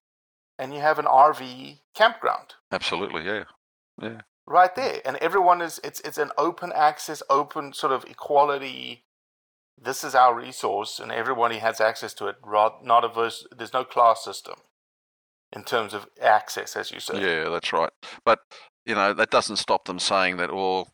[0.60, 3.46] and you have an RV campground Absolutely, yeah,
[4.00, 4.22] yeah.
[4.46, 5.02] right there.
[5.04, 9.06] And everyone is, it's, it's an open access, open sort of equality.
[9.76, 12.36] This is our resource, and everybody has access to it.
[12.46, 13.48] Not a verse.
[13.58, 14.58] There's no class system
[15.52, 17.20] in terms of access, as you say.
[17.20, 17.90] Yeah, that's right.
[18.24, 18.42] But
[18.86, 20.54] you know that doesn't stop them saying that.
[20.54, 20.90] Well,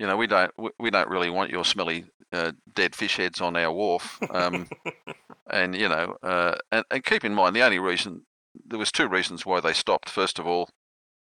[0.00, 3.40] you know we don't we, we don't really want your smelly uh, dead fish heads
[3.40, 4.18] on our wharf.
[4.30, 4.66] Um,
[5.50, 8.22] and you know, uh, and, and keep in mind the only reason
[8.66, 10.08] there was two reasons why they stopped.
[10.08, 10.70] First of all,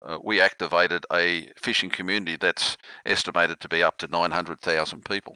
[0.05, 5.03] uh, we activated a fishing community that's estimated to be up to nine hundred thousand
[5.03, 5.35] people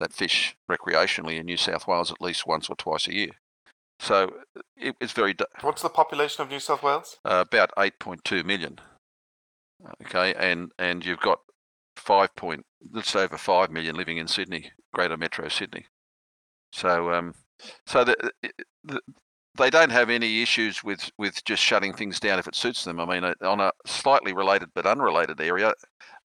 [0.00, 3.32] that fish recreationally in New South Wales at least once or twice a year.
[4.00, 4.30] So
[4.76, 7.18] it, it's very d- What's the population of New South Wales?
[7.26, 8.78] uh, about 8.2 million.
[10.04, 11.40] Okay, and and you've got
[11.98, 15.86] five point, just over five million living in Sydney, Greater Metro Sydney.
[16.72, 17.34] So um,
[17.86, 18.32] so the,
[18.84, 19.00] the,
[19.56, 23.00] they don't have any issues with with just shutting things down if it suits them.
[23.00, 25.72] I mean, uh, on a slightly related but unrelated area,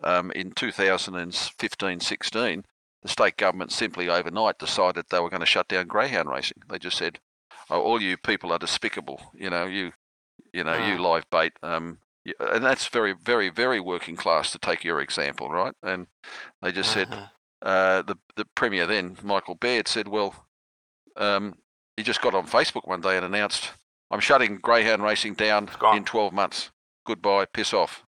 [0.03, 2.63] um, in 2015-16,
[3.01, 6.61] the state government simply overnight decided they were going to shut down greyhound racing.
[6.69, 7.19] They just said,
[7.69, 9.21] oh, "All you people are despicable.
[9.33, 9.93] You know, you,
[10.53, 10.99] you know, you Mm.
[10.99, 11.99] live bait." Um,
[12.39, 15.73] and that's very, very, very working class to take your example, right?
[15.83, 16.07] And
[16.61, 17.29] they just said, Mhm.
[17.61, 20.45] uh, the the premier then, Michael Baird, said, "Well,
[21.17, 21.57] um,
[21.97, 23.71] he just got on Facebook one day and announced,
[24.11, 26.71] I'm shutting greyhound racing down in 12 months.
[27.05, 28.03] Goodbye, piss off."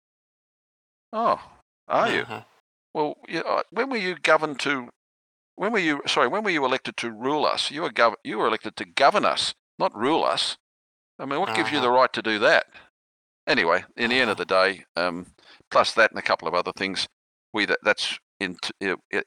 [1.14, 1.40] Oh,
[1.88, 2.24] are you?
[2.26, 2.46] Mhm.
[2.94, 4.90] Well, you when were you governed to?
[5.56, 6.02] When were you?
[6.08, 7.72] Sorry, when were you elected to rule us?
[7.72, 10.58] You were gov- You were elected to govern us, not rule us.
[11.20, 11.88] I mean, what gives you Uh-huh.
[11.88, 12.68] the right to do that?
[13.48, 15.28] Anyway, in the end of the day, um,
[15.70, 17.08] plus that and a couple of other things,
[17.54, 18.58] we that, that's in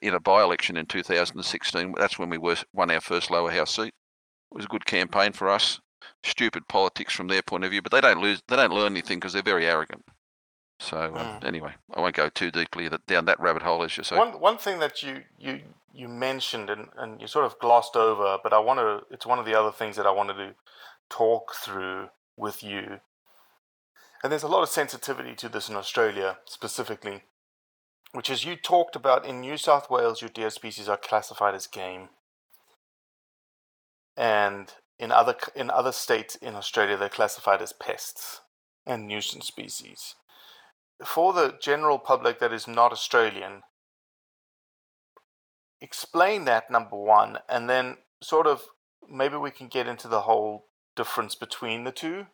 [0.02, 1.94] in a by-election in 2016.
[1.96, 3.94] That's when we were, won our first lower house seat.
[4.52, 5.80] It was a good campaign for us.
[6.24, 8.42] Stupid politics from their point of view, but they don't lose.
[8.48, 10.04] They don't learn anything because they're very arrogant.
[10.80, 11.44] So um, Mm.
[11.44, 14.16] anyway, I won't go too deeply th- down that rabbit hole, as you say.
[14.16, 15.60] One one thing that you you
[15.92, 19.02] you mentioned and, and you sort of glossed over, but I want to.
[19.12, 20.54] It's one of the other things that I wanted to
[21.08, 23.00] talk through with you.
[24.22, 27.22] And there's a lot of sensitivity to this in Australia specifically,
[28.12, 31.66] which is you talked about in New South Wales, your deer species are classified as
[31.66, 32.08] game,
[34.16, 38.40] and in other in other states in Australia, they're classified as pests
[38.84, 40.16] and nuisance species.
[41.04, 43.62] For the general public that is not Australian,
[45.80, 48.62] explain that number one, and then sort of
[49.08, 52.26] maybe we can get into the whole difference between the two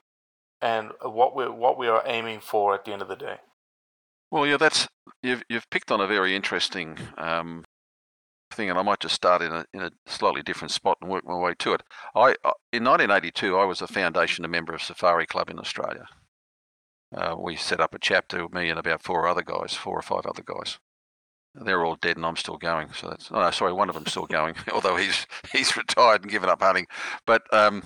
[0.64, 3.36] and what we what we are aiming for at the end of the day.
[4.30, 4.88] Well, yeah, that's
[5.22, 7.64] you've you've picked on a very interesting um,
[8.50, 11.24] thing, and I might just start in a in a slightly different spot and work
[11.26, 11.82] my way to it.
[12.14, 16.06] I I- in 1982 I was a foundation member of Safari Club in Australia.
[17.14, 20.02] Uh, we set up a chapter, with me and about four other guys, four or
[20.02, 20.78] five other guys.
[21.54, 22.88] They're all dead, and I'm still going.
[22.94, 26.30] So that's oh, no, sorry, one of them's still going, although he's he's retired and
[26.30, 26.86] given up hunting.
[27.26, 27.82] But um,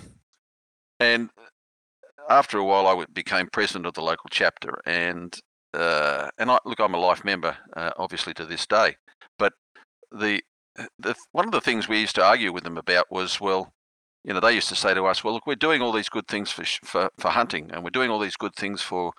[1.01, 1.29] and
[2.29, 5.37] after a while, I became president of the local chapter, and
[5.73, 8.95] uh, and I look, I'm a life member, uh, obviously to this day.
[9.37, 9.53] But
[10.11, 10.41] the
[10.97, 13.73] the one of the things we used to argue with them about was, well,
[14.23, 16.27] you know, they used to say to us, "Well, look, we're doing all these good
[16.27, 19.11] things for for, for hunting, and we're doing all these good things for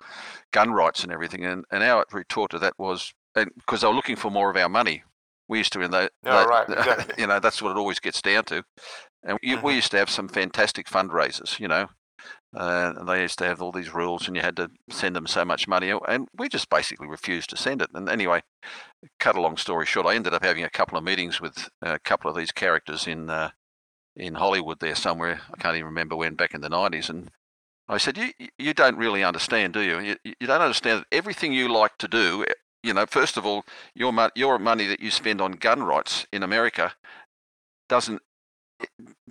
[0.51, 3.93] gun rights and everything." And and our retort to that was, and because they were
[3.93, 5.03] looking for more of our money,
[5.47, 7.15] we used to in the, yeah, right, exactly.
[7.17, 8.63] you know, that's what it always gets down to.
[9.23, 9.65] And mm-hmm.
[9.65, 11.87] we used to have some fantastic fundraisers, you know,
[12.55, 15.27] uh, and they used to have all these rules, and you had to send them
[15.27, 17.89] so much money, and we just basically refused to send it.
[17.93, 18.41] And anyway,
[19.19, 21.99] cut a long story short, I ended up having a couple of meetings with a
[21.99, 23.51] couple of these characters in uh,
[24.15, 25.41] in Hollywood there somewhere.
[25.53, 27.31] I can't even remember when, back in the nineties, and
[27.87, 29.99] I said, "You you don't really understand, do you?
[29.99, 33.45] You, you don't understand that everything you like to do." Eh, you know, first of
[33.45, 33.63] all,
[33.95, 36.93] your your money that you spend on gun rights in America
[37.87, 38.21] doesn't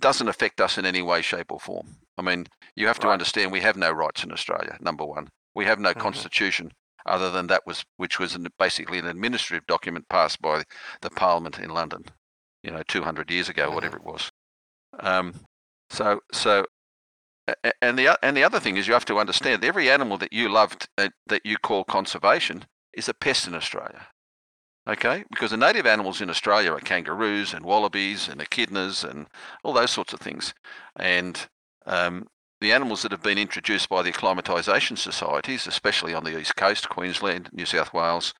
[0.01, 1.97] doesn't affect us in any way, shape, or form.
[2.17, 3.13] I mean, you have to right.
[3.13, 4.77] understand we have no rights in Australia.
[4.81, 6.01] Number one, we have no mm-hmm.
[6.01, 6.71] constitution
[7.05, 10.63] other than that was which was an, basically an administrative document passed by
[11.01, 12.03] the Parliament in London,
[12.63, 13.75] you know, 200 years ago, mm-hmm.
[13.75, 14.31] whatever it was.
[14.99, 15.33] Um,
[15.89, 16.65] so so.
[17.81, 20.47] And the and the other thing is you have to understand every animal that you
[20.47, 24.07] love uh, that you call conservation is a pest in Australia.
[24.87, 29.27] Okay, because the native animals in Australia are kangaroos and wallabies and echidnas and
[29.63, 30.55] all those sorts of things.
[30.95, 31.47] And
[31.85, 32.27] um,
[32.61, 36.89] the animals that have been introduced by the acclimatisation societies, especially on the east coast,
[36.89, 38.33] Queensland, New South Wales,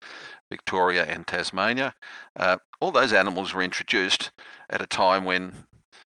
[0.49, 1.93] Victoria, and Tasmania,
[2.35, 4.31] uh, all those animals were introduced
[4.67, 5.67] at a time when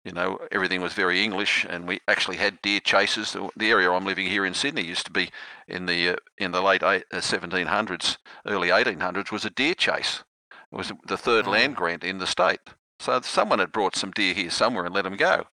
[0.04, 3.32] you know everything was very English, and we actually had deer chases.
[3.32, 5.30] The, the area I'm living here in Sydney used to be
[5.68, 10.24] in the uh, in the late eight, uh, 1700s, early 1800s was a deer chase.
[10.72, 11.52] It was the third oh.
[11.52, 12.60] land grant in the state.
[13.00, 15.46] So someone had brought some deer here somewhere and let them go.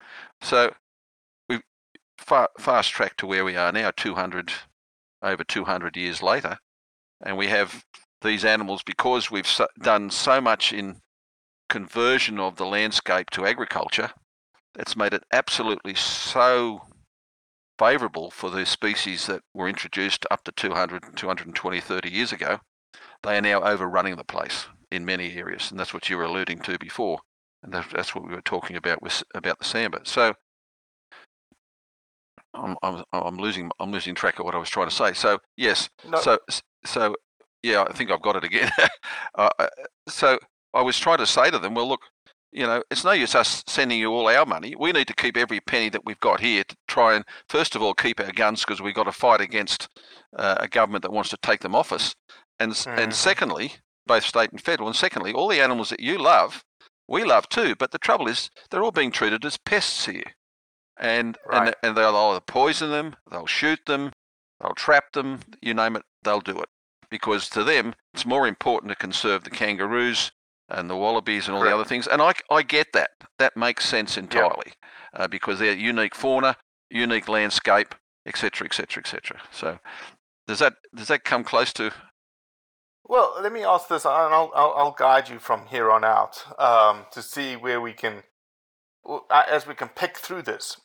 [0.42, 0.74] So
[1.48, 1.61] we
[2.18, 4.52] fa- fast track to where we are now, 200
[5.22, 6.58] over 200 years later,
[7.24, 7.84] and we have
[8.22, 11.00] these animals because we've so, done so much in
[11.68, 14.11] conversion of the landscape to agriculture.
[14.79, 16.83] It's made it absolutely so
[17.79, 22.61] favourable for the species that were introduced up to 200, 220, 30 years ago.
[23.23, 26.61] They are now overrunning the place in many areas, and that's what you were alluding
[26.61, 27.19] to before,
[27.62, 30.07] and that's what we were talking about with about the sambar.
[30.07, 30.35] So
[32.55, 35.12] I'm, I'm, I'm losing I'm losing track of what I was trying to say.
[35.12, 36.21] So yes, no.
[36.21, 36.38] so
[36.85, 37.17] so
[37.62, 38.71] yeah, I think I've got it again.
[39.35, 39.69] uh, uh,
[40.09, 40.38] so
[40.73, 42.03] I was trying to say to them, well, look,
[42.59, 44.75] you know, it's no use us sending you all our money.
[44.77, 47.83] We need to keep every penny that we've got here to try and, first of
[47.83, 49.88] all, keep our guns because we've got to fight against
[50.37, 52.16] uh, a government that wants to take them off us.
[52.59, 52.99] And, mm-hmm.
[52.99, 53.75] and secondly,
[54.07, 54.88] both state and federal.
[54.88, 56.64] And secondly, all the animals that you love,
[57.07, 57.77] we love too.
[57.79, 60.35] But the trouble is, they're all being treated as pests here
[60.99, 61.68] and right.
[61.68, 64.12] and and they'll either poison them, they'll shoot them,
[64.61, 66.68] they'll trap them, you name it, they'll do it
[67.11, 70.33] because to them it's more important to conserve the kangaroos
[70.68, 71.72] and the wallabies and all Correct.
[71.72, 72.07] the other things.
[72.07, 73.11] And I I get that.
[73.38, 74.74] That makes sense entirely yep.
[75.14, 76.57] uh, because they're unique fauna,
[76.90, 77.94] unique landscape,
[78.26, 79.40] etc., etc., etc.
[79.52, 79.78] So
[80.46, 81.92] does that does that come close to?
[83.04, 86.44] Well, let me ask this, and I'll I'll, I'll guide you from here on out
[86.59, 88.22] um, to see where we can,
[89.31, 90.81] as we can pick through this.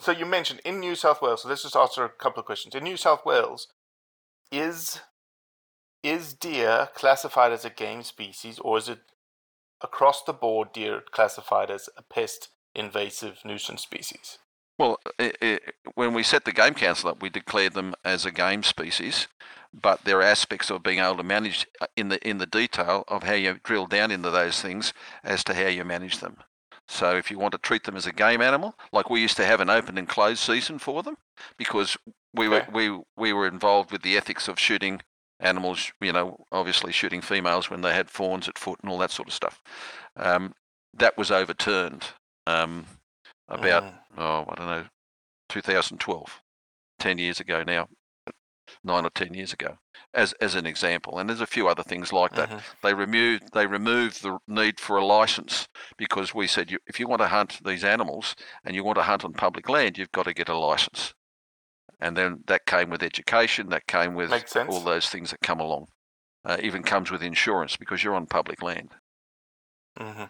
[0.00, 1.42] So you mentioned in New South Wales.
[1.42, 2.74] So let's just answer a couple of questions.
[2.74, 3.68] In New South Wales,
[4.50, 5.00] is
[6.02, 9.00] is deer classified as a game species, or is it
[9.82, 14.38] across the board deer classified as a pest, invasive nuisance species?
[14.78, 15.62] Well, it, it,
[15.94, 19.26] when we set the Game Council up, we declared them as a game species,
[19.72, 23.04] but there are aspects of being able to manage uh, in the in the detail
[23.08, 24.92] of how you drill down into those things
[25.24, 26.36] as to how you manage them.
[26.88, 29.46] So if you want to treat them as a game animal, like we used to
[29.46, 31.16] have an open and closed season for them,
[31.56, 31.96] because
[32.34, 35.00] we were we we were involved with the ethics of shooting
[35.40, 35.92] animals.
[36.00, 39.28] You know, obviously shooting females when they had fawns at foot and all that sort
[39.28, 39.60] of stuff.
[40.16, 40.54] Um,
[40.94, 42.04] that was overturned
[42.46, 42.86] um,
[43.48, 43.94] about mm.
[44.18, 44.84] oh I don't know,
[45.48, 46.42] 2012,
[46.98, 47.88] ten years ago now,
[48.84, 49.78] nine or ten years ago
[50.16, 51.18] as as an example.
[51.18, 52.48] And there's a few other things like that.
[52.48, 52.58] Mm-hmm.
[52.82, 57.06] They removed they removed the need for a license because we said you, if you
[57.06, 60.24] want to hunt these animals and you want to hunt on public land, you've got
[60.24, 61.14] to get a license.
[61.98, 63.70] And then that came with education.
[63.70, 64.30] That came with
[64.68, 65.86] all those things that come along.
[66.44, 68.90] Uh, even comes with insurance because you're on public land.
[69.98, 70.24] Mm-hmm.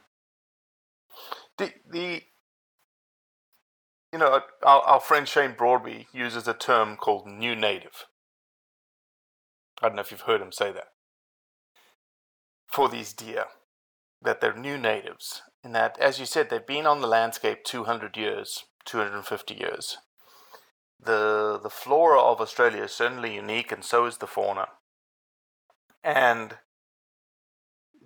[1.58, 2.22] The the
[4.12, 8.06] you know our, our friend Shane Broadby uses a term called new native
[9.82, 10.88] I don't know if you've heard him say that.
[12.66, 13.44] For these deer,
[14.22, 18.16] that they're new natives, and that, as you said, they've been on the landscape 200
[18.16, 19.98] years, 250 years.
[20.98, 24.68] The, the flora of Australia is certainly unique, and so is the fauna.
[26.02, 26.56] And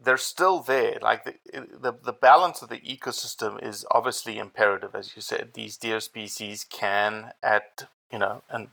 [0.03, 0.99] they're still there.
[1.01, 5.51] Like the, the the balance of the ecosystem is obviously imperative, as you said.
[5.55, 8.69] These deer species can, at you know, and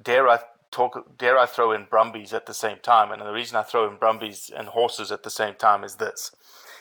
[0.00, 0.40] dare I
[0.70, 3.10] talk, dare I throw in brumbies at the same time?
[3.10, 6.30] And the reason I throw in brumbies and horses at the same time is this: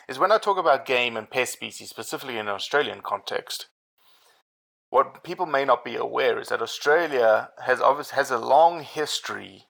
[0.08, 3.68] is when I talk about game and pest species, specifically in an Australian context.
[4.94, 9.64] What people may not be aware is that Australia has obviously has a long history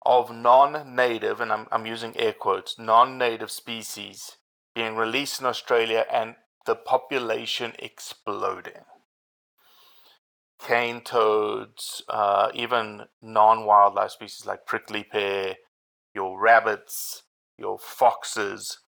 [0.00, 4.38] of non-native, and I'm, I'm using air quotes, non-native species
[4.74, 8.86] being released in Australia and the population exploding.
[10.58, 15.56] Cane toads, uh, even non-wildlife species like prickly pear,
[16.14, 17.24] your rabbits,
[17.58, 18.78] your foxes.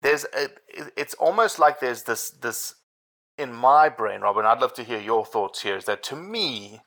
[0.00, 0.50] There's a,
[0.96, 2.76] it's almost like there's this this
[3.40, 4.44] in my brain, Robin.
[4.44, 5.76] I'd love to hear your thoughts here.
[5.76, 6.80] Is that to me,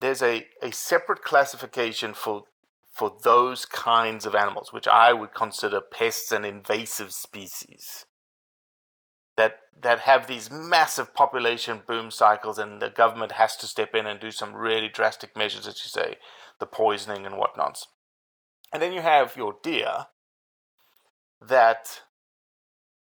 [0.00, 2.44] there's a, a separate classification for
[2.92, 8.06] for those kinds of animals, which I would consider pests and invasive species
[9.36, 14.06] that that have these massive population boom cycles, and the government has to step in
[14.06, 16.16] and do some really drastic measures, as you say,
[16.58, 17.86] the poisoning and whatnots.
[18.72, 20.06] And then you have your deer
[21.46, 22.00] that,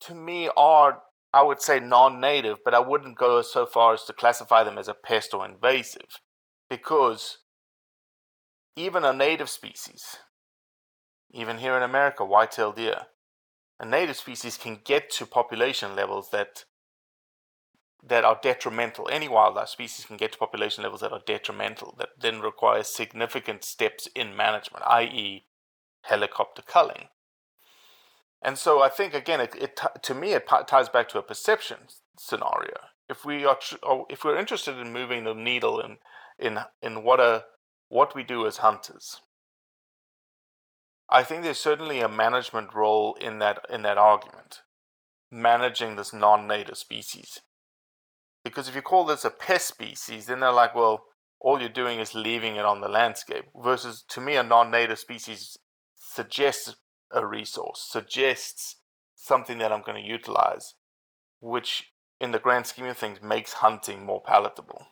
[0.01, 1.03] to me, are
[1.34, 4.88] I would say non-native, but I wouldn't go so far as to classify them as
[4.88, 6.20] a pest or invasive
[6.70, 7.40] because
[8.76, 10.18] even a native species,
[11.32, 13.08] even here in America, white-tailed deer,
[13.80, 16.66] a native species can get to population levels that
[18.06, 19.08] that are detrimental.
[19.10, 23.64] Any wildlife species can get to population levels that are detrimental, that then require significant
[23.64, 25.46] steps in management, i.e.,
[26.02, 27.08] helicopter culling.
[28.44, 31.78] And so I think again, it, it to me it ties back to a perception
[32.20, 32.76] scenario.
[33.10, 35.98] If we are oh, if we're interested in moving the needle in
[36.38, 37.46] in in what a
[37.88, 39.22] what we do as hunters.
[41.10, 44.62] I think there's certainly a management role in that in that argument,
[45.32, 47.39] managing this non-native species.
[48.44, 51.06] Because if you call this a pest species, then they're like, well,
[51.39, 53.46] all you're doing is leaving it on the landscape.
[53.56, 55.58] Versus to me, a non-native species
[55.96, 56.76] suggests
[57.14, 58.78] a resource, suggests
[59.16, 60.74] something that I'm going to utilize,
[61.39, 64.88] which in the grand scheme of things makes hunting more palatable.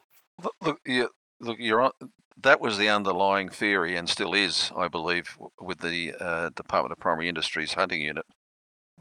[0.61, 1.07] Look, yeah,
[1.39, 1.91] look, you're on,
[2.38, 6.99] that was the underlying theory, and still is, I believe, with the uh, Department of
[6.99, 8.26] Primary Industries hunting unit.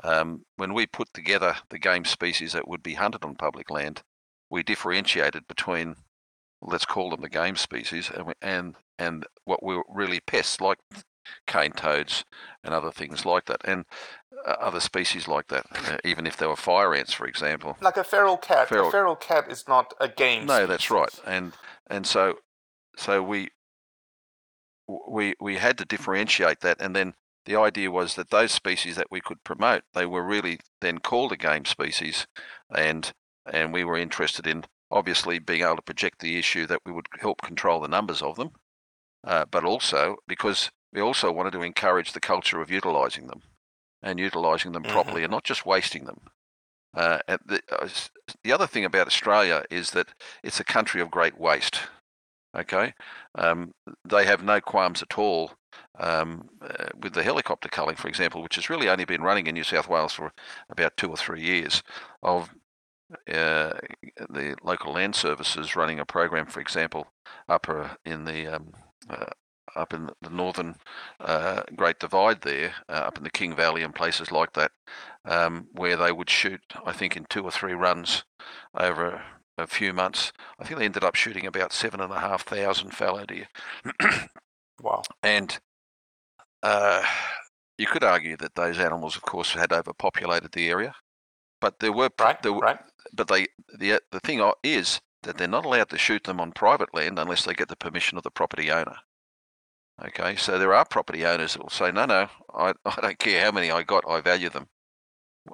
[0.02, 4.02] Um, when we put together the game species that would be hunted on public land,
[4.50, 5.96] we differentiated between,
[6.60, 10.78] let's call them the game species, and and, and what were really pests like
[11.46, 12.24] cane toads
[12.64, 13.84] and other things like that, and
[14.46, 17.76] uh, other species like that, uh, even if they were fire ants, for example.
[17.80, 18.68] Like a feral cat.
[18.68, 20.46] Feral, a feral cat is not a game.
[20.46, 20.68] No, species.
[20.68, 21.52] that's right, and
[21.88, 22.38] and so
[22.96, 23.48] so we
[25.08, 27.14] we we had to differentiate that, and then
[27.46, 31.32] the idea was that those species that we could promote, they were really then called
[31.32, 32.26] a game species,
[32.74, 33.12] and
[33.50, 37.06] and we were interested in obviously being able to project the issue that we would
[37.20, 38.50] help control the numbers of them,
[39.24, 43.42] uh, but also because we also wanted to encourage the culture of utilising them
[44.02, 44.92] and utilising them mm-hmm.
[44.92, 46.20] properly and not just wasting them.
[46.94, 47.88] Uh, the, uh,
[48.42, 50.08] the other thing about Australia is that
[50.42, 51.80] it's a country of great waste.
[52.56, 52.94] Okay,
[53.36, 53.72] um,
[54.04, 55.52] they have no qualms at all
[56.00, 59.54] um, uh, with the helicopter culling, for example, which has really only been running in
[59.54, 60.32] New South Wales for
[60.68, 61.84] about two or three years.
[62.24, 62.50] Of
[63.28, 63.74] uh,
[64.28, 67.06] the local land services running a program, for example,
[67.48, 68.72] up uh, in the um,
[69.08, 69.26] uh,
[69.76, 70.76] up in the northern
[71.20, 74.72] uh, Great Divide there, uh, up in the King Valley and places like that,
[75.24, 78.24] um, where they would shoot, I think, in two or three runs
[78.74, 79.24] over a,
[79.62, 80.32] a few months.
[80.58, 83.48] I think they ended up shooting about seven and a half thousand fallow deer.
[84.80, 85.02] wow.
[85.22, 85.58] And
[86.62, 87.04] uh,
[87.78, 90.94] you could argue that those animals, of course, had overpopulated the area,
[91.60, 92.78] but there were right, there were, right.
[93.12, 93.46] but they
[93.78, 97.44] the the thing is that they're not allowed to shoot them on private land unless
[97.44, 98.96] they get the permission of the property owner.
[100.02, 103.44] Okay, so there are property owners that will say, no, no, I, I don't care
[103.44, 104.68] how many I got, I value them.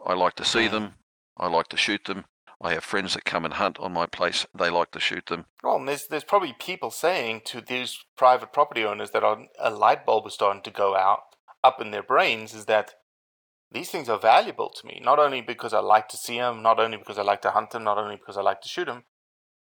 [0.05, 0.70] I like to see mm.
[0.70, 0.94] them,
[1.36, 2.24] I like to shoot them.
[2.61, 5.44] I have friends that come and hunt on my place, they like to shoot them.
[5.62, 9.70] Well, and there's, there's probably people saying to these private property owners that are, a
[9.70, 11.20] light bulb is starting to go out
[11.62, 12.94] up in their brains is that
[13.72, 16.78] these things are valuable to me, not only because I like to see them, not
[16.78, 19.05] only because I like to hunt them, not only because I like to shoot them,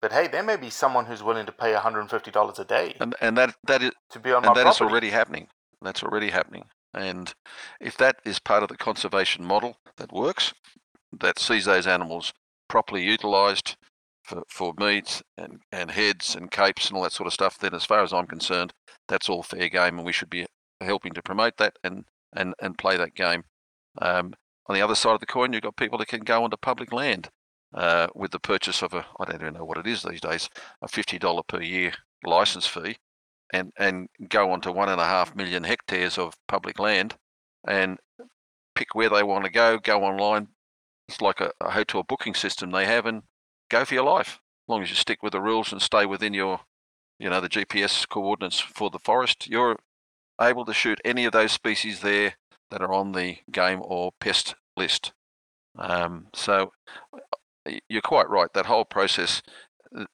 [0.06, 2.94] but hey, there may be someone who's willing to pay $150 a day.
[3.00, 5.48] And and that that is to be on and that is already happening.
[5.82, 6.66] That's already happening.
[6.94, 7.34] And
[7.82, 10.54] if that is part of the conservation model that works,
[11.22, 12.34] that sees those animals
[12.68, 13.78] properly utilized
[14.24, 17.74] for, for meat and, and heads and capes and all that sort of stuff, then
[17.74, 18.74] as far as I'm concerned,
[19.08, 20.46] that's all fair game and we should be
[20.82, 23.46] helping to promote that and, and, and play that game.
[24.00, 24.36] Um,
[24.68, 26.94] on the other side of the coin, you've got people that can go onto public
[26.94, 27.32] land
[27.76, 30.50] uh, with the purchase of a, I don't even know what it is these days,
[30.82, 32.98] a $50 per year license fee
[33.54, 37.16] and, and go onto one and a half million hectares of public land
[37.68, 37.98] and
[38.76, 40.48] pick where they want to go, go online.
[41.08, 43.24] It's like a, a hotel booking system they have and
[43.70, 44.40] go for your life.
[44.68, 46.62] As long as you stick with the rules and stay within your,
[47.20, 49.78] you know, the GPS coordinates for the forest, you're
[50.42, 52.36] able to shoot any of those species there
[52.72, 55.14] that are on the game or pest list.
[55.78, 56.72] Um, so
[57.90, 58.52] you're quite right.
[58.54, 59.42] That whole process,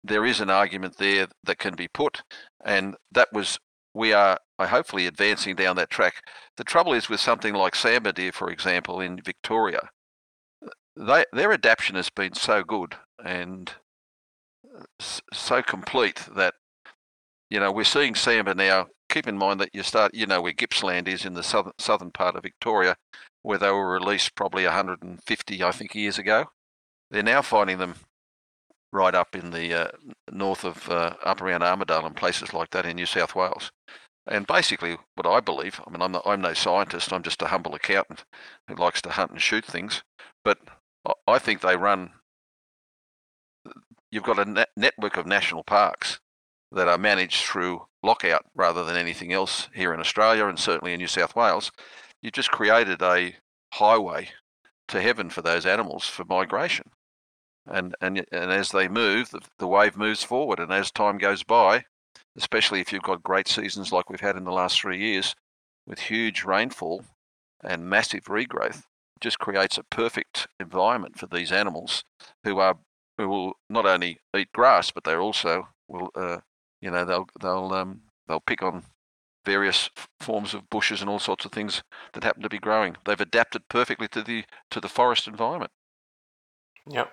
[0.03, 2.21] there is an argument there that can be put,
[2.63, 3.59] and that was
[3.93, 6.23] we are uh, hopefully advancing down that track.
[6.57, 9.89] The trouble is with something like sambar deer, for example, in Victoria,
[10.95, 13.71] they, their adaptation has been so good and
[14.77, 14.83] uh,
[15.33, 16.53] so complete that
[17.49, 18.87] you know we're seeing sambar now.
[19.09, 22.11] Keep in mind that you start, you know, where Gippsland is in the southern southern
[22.11, 22.95] part of Victoria,
[23.41, 26.45] where they were released probably 150, I think, years ago.
[27.11, 27.95] They're now finding them
[28.93, 29.87] right up in the uh,
[30.31, 33.71] north of uh, up around Armidale and places like that in New South Wales.
[34.25, 37.75] And basically, what I believe, I mean, I'm, I'm no scientist, I'm just a humble
[37.75, 38.23] accountant
[38.67, 40.03] who likes to hunt and shoot things,
[40.45, 40.59] but
[41.27, 42.11] I think they run.
[44.09, 46.19] You've got a net network of national parks
[46.71, 50.99] that are managed through lockout rather than anything else here in Australia and certainly in
[50.99, 51.71] New South Wales.
[52.21, 53.35] You've just created a
[53.73, 54.29] highway
[54.89, 56.91] to heaven for those animals for migration
[57.67, 61.43] and and and as they move, the, the wave moves forward, and as time goes
[61.43, 61.85] by,
[62.35, 65.35] especially if you've got great seasons like we've had in the last three years,
[65.85, 67.05] with huge rainfall
[67.63, 68.83] and massive regrowth,
[69.19, 72.03] just creates a perfect environment for these animals
[72.43, 72.77] who are
[73.17, 76.37] who will not only eat grass, but they also will, uh,
[76.81, 78.83] you know, they'll they'll um, they'll pick on
[79.45, 79.89] various
[80.19, 81.83] forms of bushes and all sorts of things
[82.13, 82.95] that happen to be growing.
[83.05, 85.71] They've adapted perfectly to the to the forest environment.
[86.89, 87.11] Yep.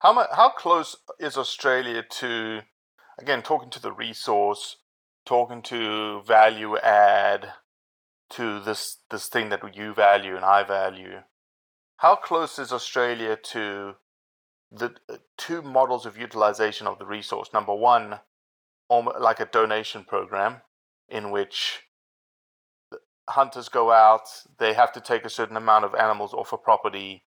[0.00, 0.28] How much?
[0.32, 2.60] How close is Australia to,
[3.18, 4.76] again, talking to the resource,
[5.24, 7.54] talking to value add,
[8.30, 11.20] to this this thing that you value and I value?
[11.98, 13.94] How close is Australia to
[14.70, 14.96] the
[15.38, 17.48] two models of utilization of the resource?
[17.54, 18.20] Number one,
[18.90, 20.60] like a donation program
[21.08, 21.84] in which
[23.30, 24.28] hunters go out,
[24.58, 27.24] they have to take a certain amount of animals off a property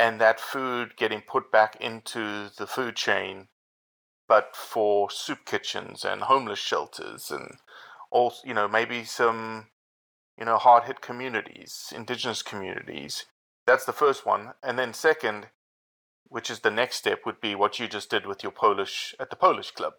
[0.00, 3.48] and that food getting put back into the food chain,
[4.26, 7.58] but for soup kitchens and homeless shelters and
[8.10, 9.66] also, you know, maybe some,
[10.38, 13.26] you know, hard hit communities, indigenous communities.
[13.66, 14.54] That's the first one.
[14.62, 15.48] And then second,
[16.24, 19.28] which is the next step, would be what you just did with your Polish at
[19.28, 19.92] the Polish club.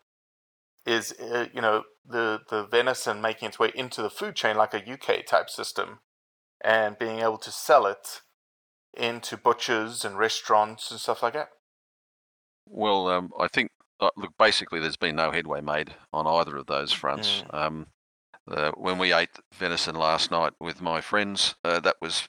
[0.83, 4.73] Is uh, you know the the venison making its way into the food chain like
[4.73, 5.99] a UK type system,
[6.59, 8.21] and being able to sell it
[8.95, 11.49] into butchers and restaurants and stuff like that?
[12.67, 13.71] Well, um, I think
[14.01, 17.43] uh, look, basically, there's been no headway made on either of those fronts.
[17.51, 17.53] Mm.
[17.53, 17.87] Um,
[18.49, 22.27] uh, when we ate venison last night with my friends, uh, that was,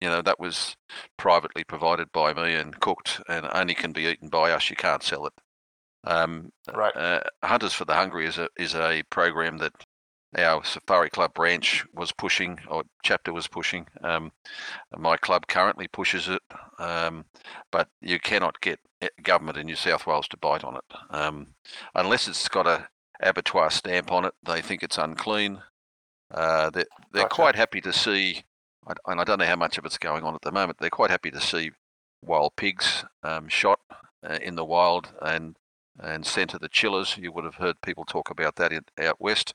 [0.00, 0.76] you know, that was
[1.16, 4.68] privately provided by me and cooked, and only can be eaten by us.
[4.68, 5.32] You can't sell it.
[6.06, 6.94] Um, right.
[6.94, 9.72] Uh, Hunters for the Hungry is a is a program that
[10.36, 13.86] our Safari Club branch was pushing, or chapter was pushing.
[14.02, 14.32] Um,
[14.96, 16.42] my club currently pushes it,
[16.78, 17.24] um,
[17.70, 18.80] but you cannot get
[19.22, 21.48] government in New South Wales to bite on it um,
[21.94, 22.88] unless it's got a
[23.20, 24.34] abattoir stamp on it.
[24.44, 25.62] They think it's unclean.
[26.30, 28.42] Uh, they're, they're quite happy to see,
[29.06, 30.78] and I don't know how much of it's going on at the moment.
[30.80, 31.70] They're quite happy to see
[32.22, 33.80] wild pigs um, shot
[34.28, 35.56] uh, in the wild and
[36.00, 37.16] and sent to the chillers.
[37.16, 39.54] You would have heard people talk about that in, out west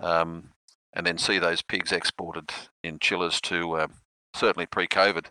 [0.00, 0.50] um,
[0.92, 2.50] and then see those pigs exported
[2.82, 3.86] in chillers to uh,
[4.34, 5.26] certainly pre-COVID,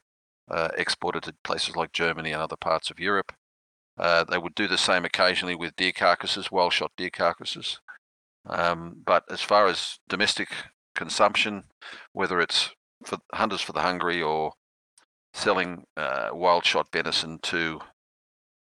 [0.50, 3.34] uh, exported to places like Germany and other parts of Europe.
[3.98, 7.80] Uh, they would do the same occasionally with deer carcasses, well shot deer carcasses.
[8.46, 10.50] Um, but as far as domestic
[10.96, 11.66] consumption,
[12.14, 12.70] whether it's
[13.06, 14.54] for hunters for the hungry or
[15.34, 17.80] selling uh, wild shot venison to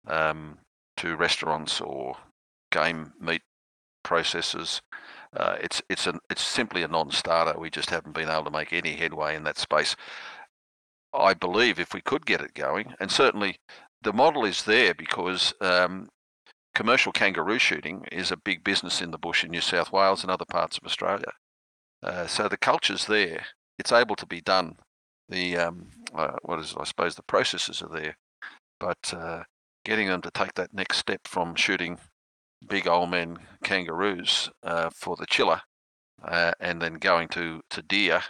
[0.06, 0.58] um,
[0.96, 2.16] to restaurants or
[2.70, 3.42] game meat
[4.04, 4.80] processors,
[5.36, 7.58] uh, it's it's an it's simply a non-starter.
[7.58, 9.94] We just haven't been able to make any headway in that space.
[11.12, 13.58] I believe if we could get it going, and certainly
[14.02, 16.08] the model is there because um,
[16.74, 20.30] commercial kangaroo shooting is a big business in the bush in New South Wales and
[20.30, 21.32] other parts of Australia.
[22.02, 23.46] Uh, so the culture's there.
[23.78, 24.76] It's able to be done.
[25.28, 28.16] The um, uh, what is I suppose the processes are there,
[28.78, 29.42] but uh,
[29.84, 31.98] getting them to take that next step from shooting
[32.66, 35.60] big old men kangaroos uh, for the chiller,
[36.24, 38.22] uh, and then going to to deer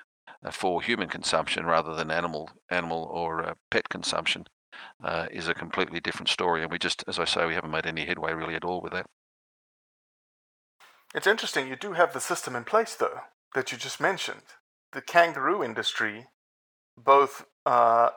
[0.44, 4.44] uh, for human consumption rather than animal animal or uh, pet consumption
[5.02, 6.62] uh, is a completely different story.
[6.62, 8.92] And we just, as I say, we haven't made any headway really at all with
[8.92, 9.06] that.
[11.14, 11.68] It's interesting.
[11.68, 13.20] You do have the system in place, though,
[13.54, 14.42] that you just mentioned.
[14.92, 16.26] The kangaroo industry,
[16.98, 17.46] both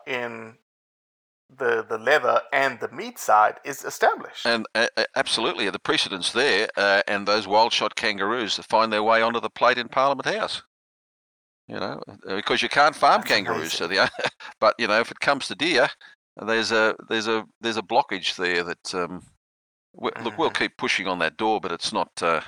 [0.05, 0.55] in
[1.49, 4.45] the the leather and the meat side is established.
[4.45, 9.21] And uh, absolutely, the precedents there, uh, and those wild shot kangaroos find their way
[9.21, 10.61] onto the plate in Parliament House.
[11.67, 14.09] You know, uh, because you can't farm That's kangaroos, so the,
[14.59, 15.87] but you know, if it comes to deer,
[16.35, 19.21] there's a there's a there's a blockage there that um,
[19.93, 20.51] we, look, we'll Mm-hmm.
[20.51, 22.11] keep pushing on that door, but it's not.
[22.21, 22.41] Uh,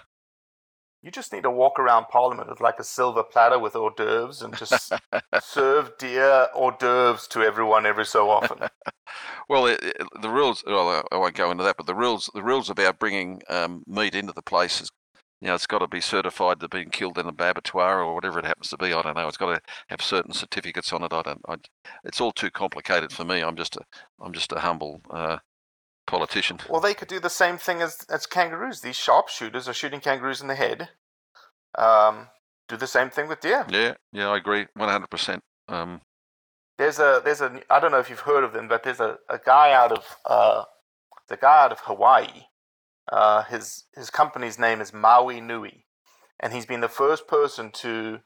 [1.03, 4.41] You just need to walk around Parliament with like a silver platter with hors d'oeuvres
[4.41, 4.99] and just
[5.37, 8.59] serve deer hors d'oeuvres to everyone every so often.
[9.49, 10.63] well, it, it- the rules.
[10.65, 14.15] Well, I won't go into that, but the rules the rules about bringing um, meat
[14.15, 14.89] into the place is,
[15.41, 18.39] you know, it's got to be certified to being killed in a abattoir or whatever
[18.39, 18.93] it happens to be.
[18.93, 19.27] I don't know.
[19.27, 21.13] It's got to have certain certificates on it.
[21.13, 21.41] I don't.
[21.47, 21.55] I,
[22.03, 23.41] it's all too complicated for me.
[23.41, 23.81] I'm just a
[24.21, 25.37] I'm just a humble uh,
[26.11, 26.59] politician.
[26.69, 28.81] Well, they could do the same thing as, as kangaroos.
[28.81, 30.89] These sharpshooters are shooting kangaroos in the head.
[31.77, 32.27] Um,
[32.67, 33.65] do the same thing with deer.
[33.69, 35.09] Yeah, yeah, I agree, 100.
[35.09, 36.01] percent Um,
[36.77, 39.17] There's a there's a I don't know if you've heard of them, but there's a,
[39.29, 40.63] a guy out of uh,
[41.27, 42.45] the guy out of Hawaii.
[43.11, 45.85] Uh, his his company's name is Maui Nui,
[46.39, 48.19] and he's been the first person to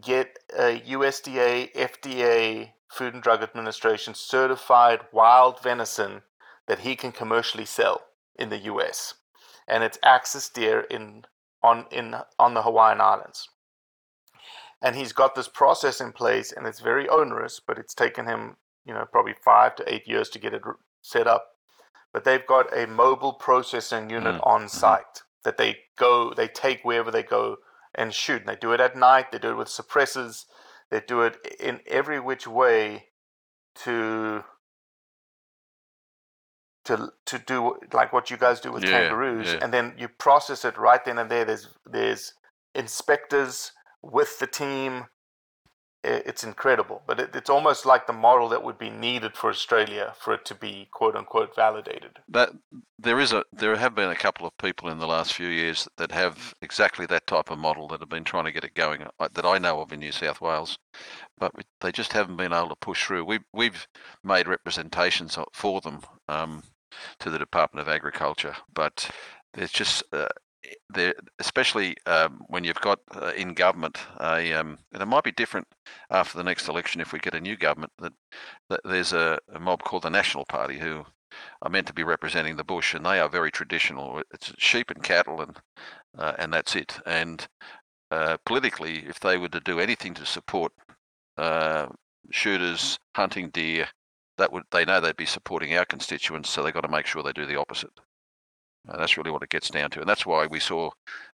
[0.00, 6.22] get a USDA FDA Food and Drug Administration certified wild venison
[6.66, 8.02] that he can commercially sell
[8.38, 9.14] in the US,
[9.66, 11.24] and it's axis deer in
[11.62, 13.48] on in on the Hawaiian Islands.
[14.82, 18.56] And he's got this process in place and it's very onerous but it's taken him
[18.84, 20.62] you know probably five to eight years to get it
[21.02, 21.48] set up.
[22.12, 26.84] But they've got a mobile processing unit Mm, on site that they go they take
[26.84, 27.56] wherever they go
[27.94, 28.42] and shoot.
[28.42, 30.44] And they do it at night they do it with suppressors
[30.90, 33.08] they do it in every which way
[33.84, 34.44] to
[36.86, 39.58] to to do like what you guys do with Yeah, kangaroos yeah.
[39.62, 42.34] and then you process it right then and there there's there's
[42.74, 43.72] inspectors
[44.02, 45.06] with the team
[46.04, 50.14] it's incredible but it, it's almost like the model that would be needed for australia
[50.20, 52.50] for it to be quote unquote validated that
[52.98, 55.88] there is a there have been a couple of people in the last few years
[55.98, 59.02] that have exactly that type of model that have been trying to get it going
[59.20, 60.78] uh, that I know of in New South Wales,
[61.38, 63.24] but they just haven't been able to push through.
[63.24, 63.86] We've we've
[64.24, 66.62] made representations for them um,
[67.20, 69.10] to the Department of Agriculture, but
[69.54, 70.28] there's just uh,
[70.90, 75.32] there, especially um, when you've got uh, in government a um, and it might be
[75.32, 75.66] different
[76.10, 78.12] after the next election if we get a new government that,
[78.68, 81.04] that there's a, a mob called the National Party who
[81.62, 84.22] are meant to be representing the bush, and they are very traditional.
[84.32, 85.56] It's sheep and cattle, and
[86.16, 86.98] uh, and that's it.
[87.04, 87.46] And
[88.10, 90.72] uh, politically, if they were to do anything to support
[91.36, 91.88] uh,
[92.30, 93.88] shooters hunting deer,
[94.38, 97.22] that would they know they'd be supporting our constituents, so they've got to make sure
[97.22, 97.90] they do the opposite.
[98.88, 100.90] Uh, that's really what it gets down to, and that's why we saw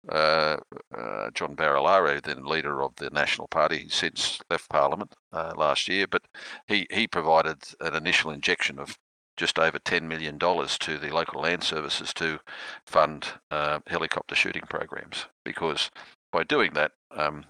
[0.09, 0.57] uh,
[0.97, 5.89] uh, John Barilaro, then leader of the National Party, he's since left Parliament uh, last
[5.89, 6.23] year, but
[6.67, 8.99] he he provided an initial injection of
[9.37, 12.39] just over $10 million to the local land services to
[12.87, 15.91] fund uh, helicopter shooting programs because
[16.33, 17.45] by doing that, um,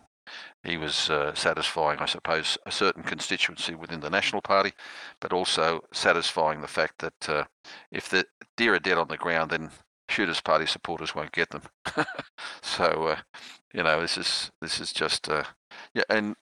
[0.62, 4.72] he was uh, satisfying, I suppose, a certain constituency within the National Party,
[5.20, 7.45] but also satisfying the fact that uh,
[7.91, 9.70] if the deer are dead on the ground, then
[10.09, 11.62] Shooters Party supporters won't get them.
[12.62, 13.16] so, uh,
[13.74, 15.45] you know, this is this is just uh,
[15.95, 16.37] yeah, and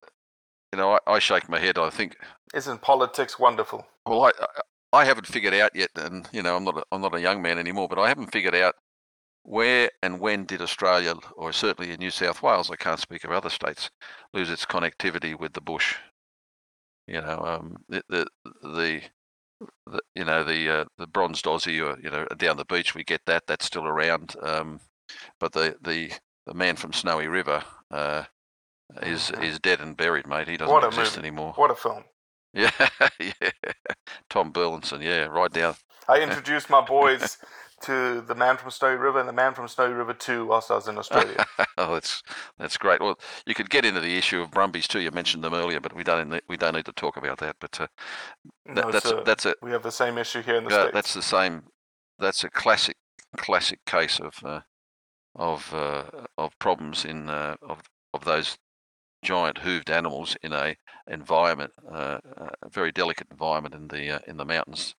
[0.72, 1.78] you know, I, I shake my head.
[1.78, 2.16] I think
[2.54, 4.62] isn't politics wonderful well, I, I
[4.92, 7.42] I haven't figured out yet, and you know, I'm not a, I'm not a young
[7.42, 8.76] man anymore, but I haven't figured out
[9.44, 13.30] where and when did Australia, or certainly in New South Wales, I can't speak of
[13.30, 13.90] other states,
[14.32, 15.96] lose its connectivity with the bush.
[17.06, 18.26] You know, um, the the
[18.62, 19.02] the,
[19.86, 23.04] the you know the uh, the bronzed Aussie, or you know, down the beach, we
[23.04, 23.46] get that.
[23.46, 24.34] That's still around.
[24.42, 24.80] Um,
[25.38, 26.10] but the the
[26.46, 28.24] the man from Snowy River uh,
[29.02, 30.48] is is dead and buried, mate.
[30.48, 31.52] He doesn't what exist movie anymore.
[31.56, 32.04] what a film
[32.54, 32.70] Yeah,
[33.20, 33.50] yeah.
[34.30, 35.74] Tom Burlinson, yeah, right down.
[36.08, 37.36] i introduced my boys
[37.84, 40.74] to the man from snowy river and the man from snowy river 2 whilst i
[40.74, 41.44] was in australia
[41.78, 42.22] oh, that's
[42.58, 43.00] that's great.
[43.00, 45.00] Well, you could get into the issue of Brumbies too.
[45.00, 47.56] You mentioned them earlier, but we don't ne- we don't need to talk about that.
[47.60, 47.86] But uh,
[48.66, 49.22] No, that's sir.
[49.24, 51.64] that's a we have the same issue here in the that- states that's the same.
[52.18, 52.96] That's a classic
[53.36, 54.60] classic case of uh,
[55.34, 56.04] of uh,
[56.38, 57.82] of problems in uh, of
[58.12, 58.56] of those
[59.22, 60.76] giant hooved animals in a
[61.08, 62.18] environment, uh,
[62.62, 64.94] a very delicate environment in the uh, in the mountains,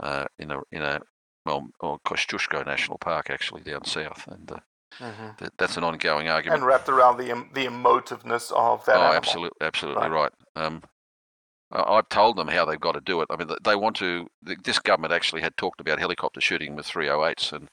[0.00, 1.00] uh, in a in a
[1.48, 4.58] well, or Kosciuszko National Park actually down south, and uh,
[5.00, 5.28] Mm-hmm.
[5.38, 6.60] that, that's an ongoing argument.
[6.60, 9.16] And wrapped around the em- the emotiveness of that oh, animal.
[9.16, 10.32] absolutely, absolutely Right.
[10.56, 10.64] right.
[10.64, 10.82] Um,
[11.70, 13.28] I've told them how they've got to do it.
[13.30, 14.26] I mean, they want to.
[14.42, 17.68] This government actually had talked about helicopter shooting with 308s, and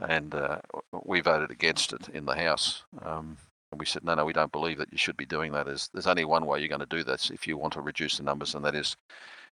[0.00, 0.58] and uh,
[1.04, 2.82] we voted against it in the House.
[3.00, 3.38] Um,
[3.70, 5.64] and we said, no, no, we don't believe that you should be doing that.
[5.64, 8.18] There's, there's only one way you're going to do this if you want to reduce
[8.18, 8.96] the numbers, and that is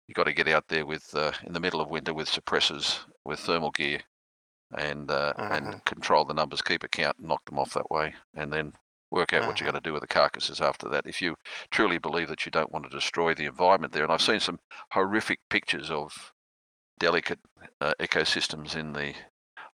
[0.09, 2.97] you've got to get out there with uh, in the middle of winter with suppressors,
[3.23, 4.01] with thermal gear,
[4.75, 5.51] and uh, Mhm.
[5.51, 8.73] and control the numbers, keep a count, knock them off that way, and then
[9.11, 11.05] work out what you're going to do with the carcasses after that.
[11.05, 11.35] If you
[11.69, 14.59] truly believe that you don't want to destroy the environment there, and I've seen some
[14.91, 16.33] horrific pictures of
[16.99, 17.39] delicate
[17.79, 19.13] uh, ecosystems in the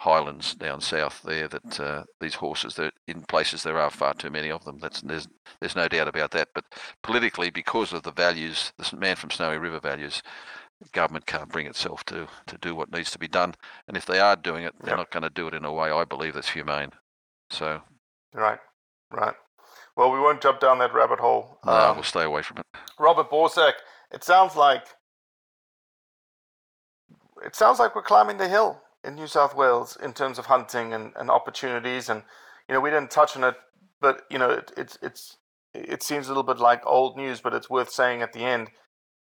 [0.03, 4.29] highlands down south there that uh, these horses that in places there are far too
[4.29, 5.27] many of them that's there's
[5.61, 6.65] there's no doubt about that but
[7.03, 10.21] politically because of the values this man from snowy river values
[10.91, 13.55] government can't bring itself to to do what needs to be done
[13.87, 14.97] and if they are doing it they're Yep.
[14.97, 16.91] not going to do it in a way i believe that's humane
[17.49, 17.81] so
[18.33, 18.59] Right,
[19.11, 19.35] right.
[19.95, 21.59] Well, we won't jump down that rabbit hole.
[21.65, 22.65] no, Um, we'll stay away from it
[22.99, 23.73] Robert Borsak,
[24.11, 24.85] it sounds like
[27.45, 30.93] it sounds like we're climbing the hill in New South Wales in terms of hunting
[30.93, 32.09] and, and opportunities.
[32.09, 32.23] And
[32.67, 33.55] you know, we didn't touch on it,
[34.01, 35.37] but you know, it, it's it's
[35.73, 38.69] it seems a little bit like old news, but it's worth saying at the end.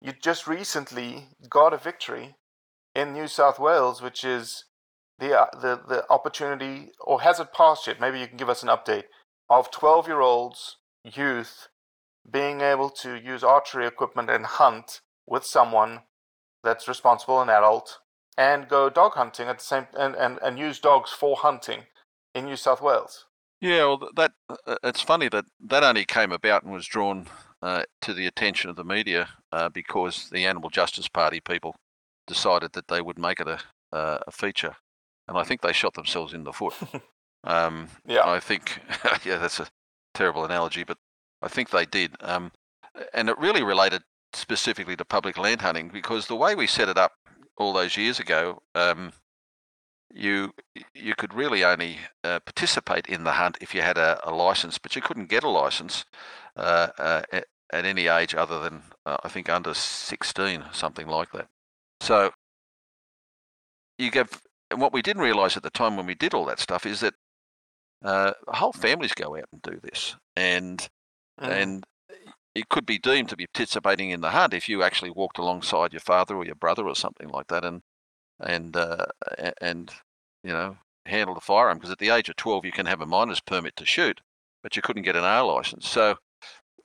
[0.01, 2.36] You just recently got a victory
[2.95, 4.65] in New South Wales, which is
[5.19, 7.99] the uh, the the opportunity, or has it passed yet?
[7.99, 9.05] Maybe you can give us an update
[9.49, 11.67] of twelve year olds youth
[12.30, 16.01] being able to use archery equipment and hunt with someone
[16.63, 17.99] that's responsible, an adult,
[18.38, 21.83] and go dog hunting at the same and, and, and use dogs for hunting
[22.35, 23.25] in New South Wales.
[23.59, 27.25] Yeah, well, that uh, it's funny that that only came about and was drawn
[27.61, 31.75] uh, to the attention of the media uh, because the Animal Justice Party people
[32.27, 33.59] decided that they would make it a
[33.91, 34.75] uh, a feature,
[35.27, 36.73] and I think they shot themselves in the foot.
[37.43, 38.27] um, Yeah.
[38.27, 38.81] I think,
[39.25, 39.67] yeah, that's a
[40.13, 40.97] terrible analogy, but
[41.41, 42.51] I think they did, um,
[43.13, 46.97] and it really related specifically to public land hunting because the way we set it
[46.97, 47.13] up
[47.58, 48.62] all those years ago.
[48.76, 49.14] Um,
[50.14, 50.53] you
[50.93, 54.78] you could really only uh, participate in the hunt if you had a, a license,
[54.78, 56.05] but you couldn't get a license
[56.55, 61.32] uh, uh, at, at any age other than uh, I think under 16, something like
[61.34, 61.47] that.
[61.99, 62.32] So
[63.97, 64.41] you give,
[64.72, 67.01] and what we didn't realise at the time when we did all that stuff is
[67.01, 67.16] that
[68.03, 70.88] uh, whole families go out and do this, and
[71.41, 71.51] Mhm.
[71.51, 71.86] and
[72.58, 75.93] it could be deemed to be participating in the hunt if you actually walked alongside
[75.93, 77.84] your father or your brother or something like that, and
[78.39, 79.05] and uh,
[79.38, 79.91] a- and
[80.43, 83.05] you know handle the firearm because at the age of 12 you can have a
[83.05, 84.22] minor's permit to shoot,
[84.64, 85.88] but you couldn't get an R license.
[85.88, 86.18] So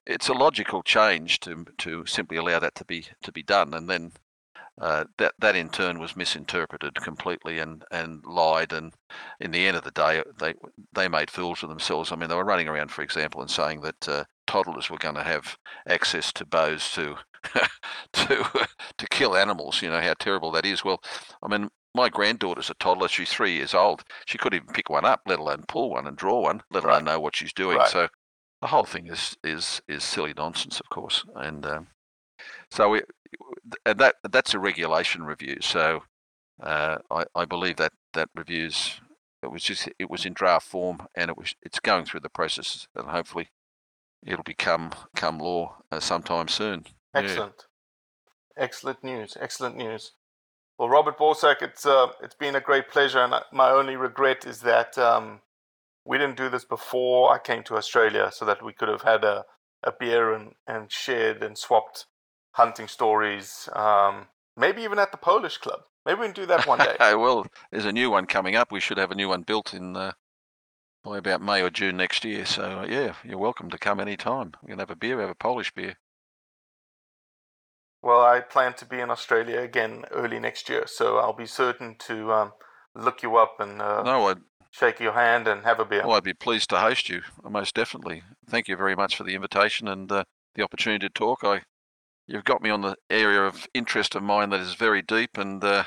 [0.06, 3.88] it's a logical change to to simply allow that to be to be done, and
[3.88, 4.12] then
[4.80, 8.92] uh, that that in turn was misinterpreted completely and and lied, and
[9.40, 10.54] in the end of the day they
[10.92, 12.12] they made fools of themselves.
[12.12, 15.14] I mean they were running around, for example, and saying that uh, toddlers were going
[15.14, 15.56] to have
[15.88, 17.16] access to bows to
[18.12, 18.44] to
[18.98, 19.80] to kill animals.
[19.80, 20.84] You know how terrible that is.
[20.84, 21.00] Well,
[21.42, 23.08] I mean my granddaughter's a toddler.
[23.08, 24.02] She's three years old.
[24.26, 27.04] She couldn't even pick one up, let alone pull one and draw one, let alone
[27.04, 27.04] Right.
[27.04, 27.78] know what she's doing.
[27.78, 27.88] Right.
[27.88, 28.08] So
[28.60, 31.24] the whole thing is is is silly nonsense, of course.
[31.34, 31.86] And um,
[32.70, 33.02] so we,
[33.86, 35.56] and that that's a regulation review.
[35.62, 36.02] So
[36.62, 39.00] uh, I, I believe that that reviews
[39.42, 42.28] it was just it was in draft form and it was it's going through the
[42.30, 43.48] process and hopefully
[44.26, 46.84] it'll become come law uh, sometime soon.
[47.14, 47.20] Yeah.
[47.20, 47.66] Excellent.
[48.56, 49.36] Excellent news.
[49.40, 50.12] Excellent news.
[50.78, 54.60] Well, Robert Borsak, it's uh, it's been a great pleasure, and my only regret is
[54.60, 55.40] that um,
[56.04, 59.24] we didn't do this before I came to Australia, so that we could have had
[59.24, 59.44] a,
[59.84, 62.06] a beer and, and shared and swapped
[62.52, 63.68] hunting stories.
[63.74, 65.80] Um, maybe even at the Polish Club.
[66.04, 66.96] Maybe we can do that one day.
[67.00, 68.72] well, there's a new one coming up.
[68.72, 70.12] We should have a new one built in uh,
[71.02, 72.44] by about May or June next year.
[72.44, 74.52] So uh, yeah, you're welcome to come any time.
[74.62, 75.96] We can have a beer, have a Polish beer.
[78.02, 81.94] Well, I plan to be in Australia again early next year, so I'll be certain
[82.00, 82.52] to um,
[82.96, 84.38] look you up and uh, No, I'd,
[84.72, 86.02] shake your hand and have a beer.
[86.04, 87.22] well, I'd be pleased to host you.
[87.48, 88.22] Most definitely.
[88.48, 90.24] Thank you very much for the invitation and uh,
[90.54, 91.44] the opportunity to talk.
[91.44, 91.62] I,
[92.26, 95.62] you've got me on the area of interest of mine that is very deep, and
[95.62, 95.84] uh,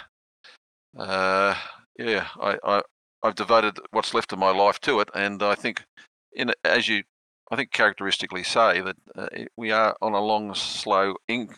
[0.98, 1.56] uh,
[1.98, 2.82] yeah, I, I,
[3.26, 5.84] I've devoted what's left of my life to it, and I think,
[6.32, 7.04] in as you,
[7.52, 11.50] I think characteristically say that uh, we are on a long, slow in,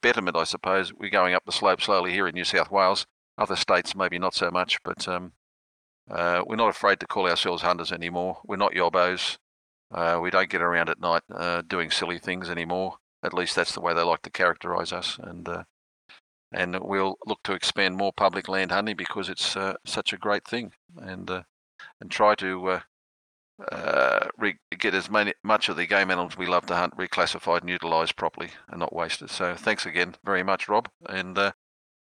[0.00, 0.92] betterment, I suppose.
[0.92, 3.06] We're going up the slope slowly here in New South Wales.
[3.38, 5.32] Other states maybe not so much, but um,
[6.10, 8.40] uh, we're not afraid to call ourselves hunters anymore.
[8.44, 9.38] We're not yobbos.
[9.92, 12.96] Uh, we don't get around at night uh, doing silly things anymore.
[13.22, 15.18] At least that's the way they like to characterise us.
[15.22, 15.64] And uh,
[16.56, 20.44] and we'll look to expand more public land hunting because it's uh, such a great
[20.44, 20.72] thing.
[21.00, 21.42] And uh,
[22.00, 22.80] and try to uh,
[23.70, 27.60] uh, re- get as many much of the game animals we love to hunt reclassified
[27.60, 29.30] and utilised properly and not wasted.
[29.30, 31.52] So thanks again very much, Rob, and uh,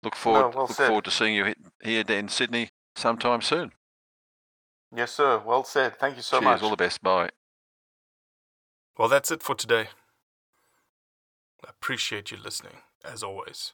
[0.03, 0.87] look forward well look said.
[0.87, 3.71] forward to seeing you here in Sydney sometime soon.
[4.95, 5.41] Yes, sir.
[5.43, 5.97] Well said.
[5.99, 6.63] Thank you so Cheers, much.
[6.63, 7.01] all the best.
[7.01, 7.31] Bye.
[8.97, 9.87] Well, that's it for today.
[11.65, 13.73] I appreciate you listening, as always.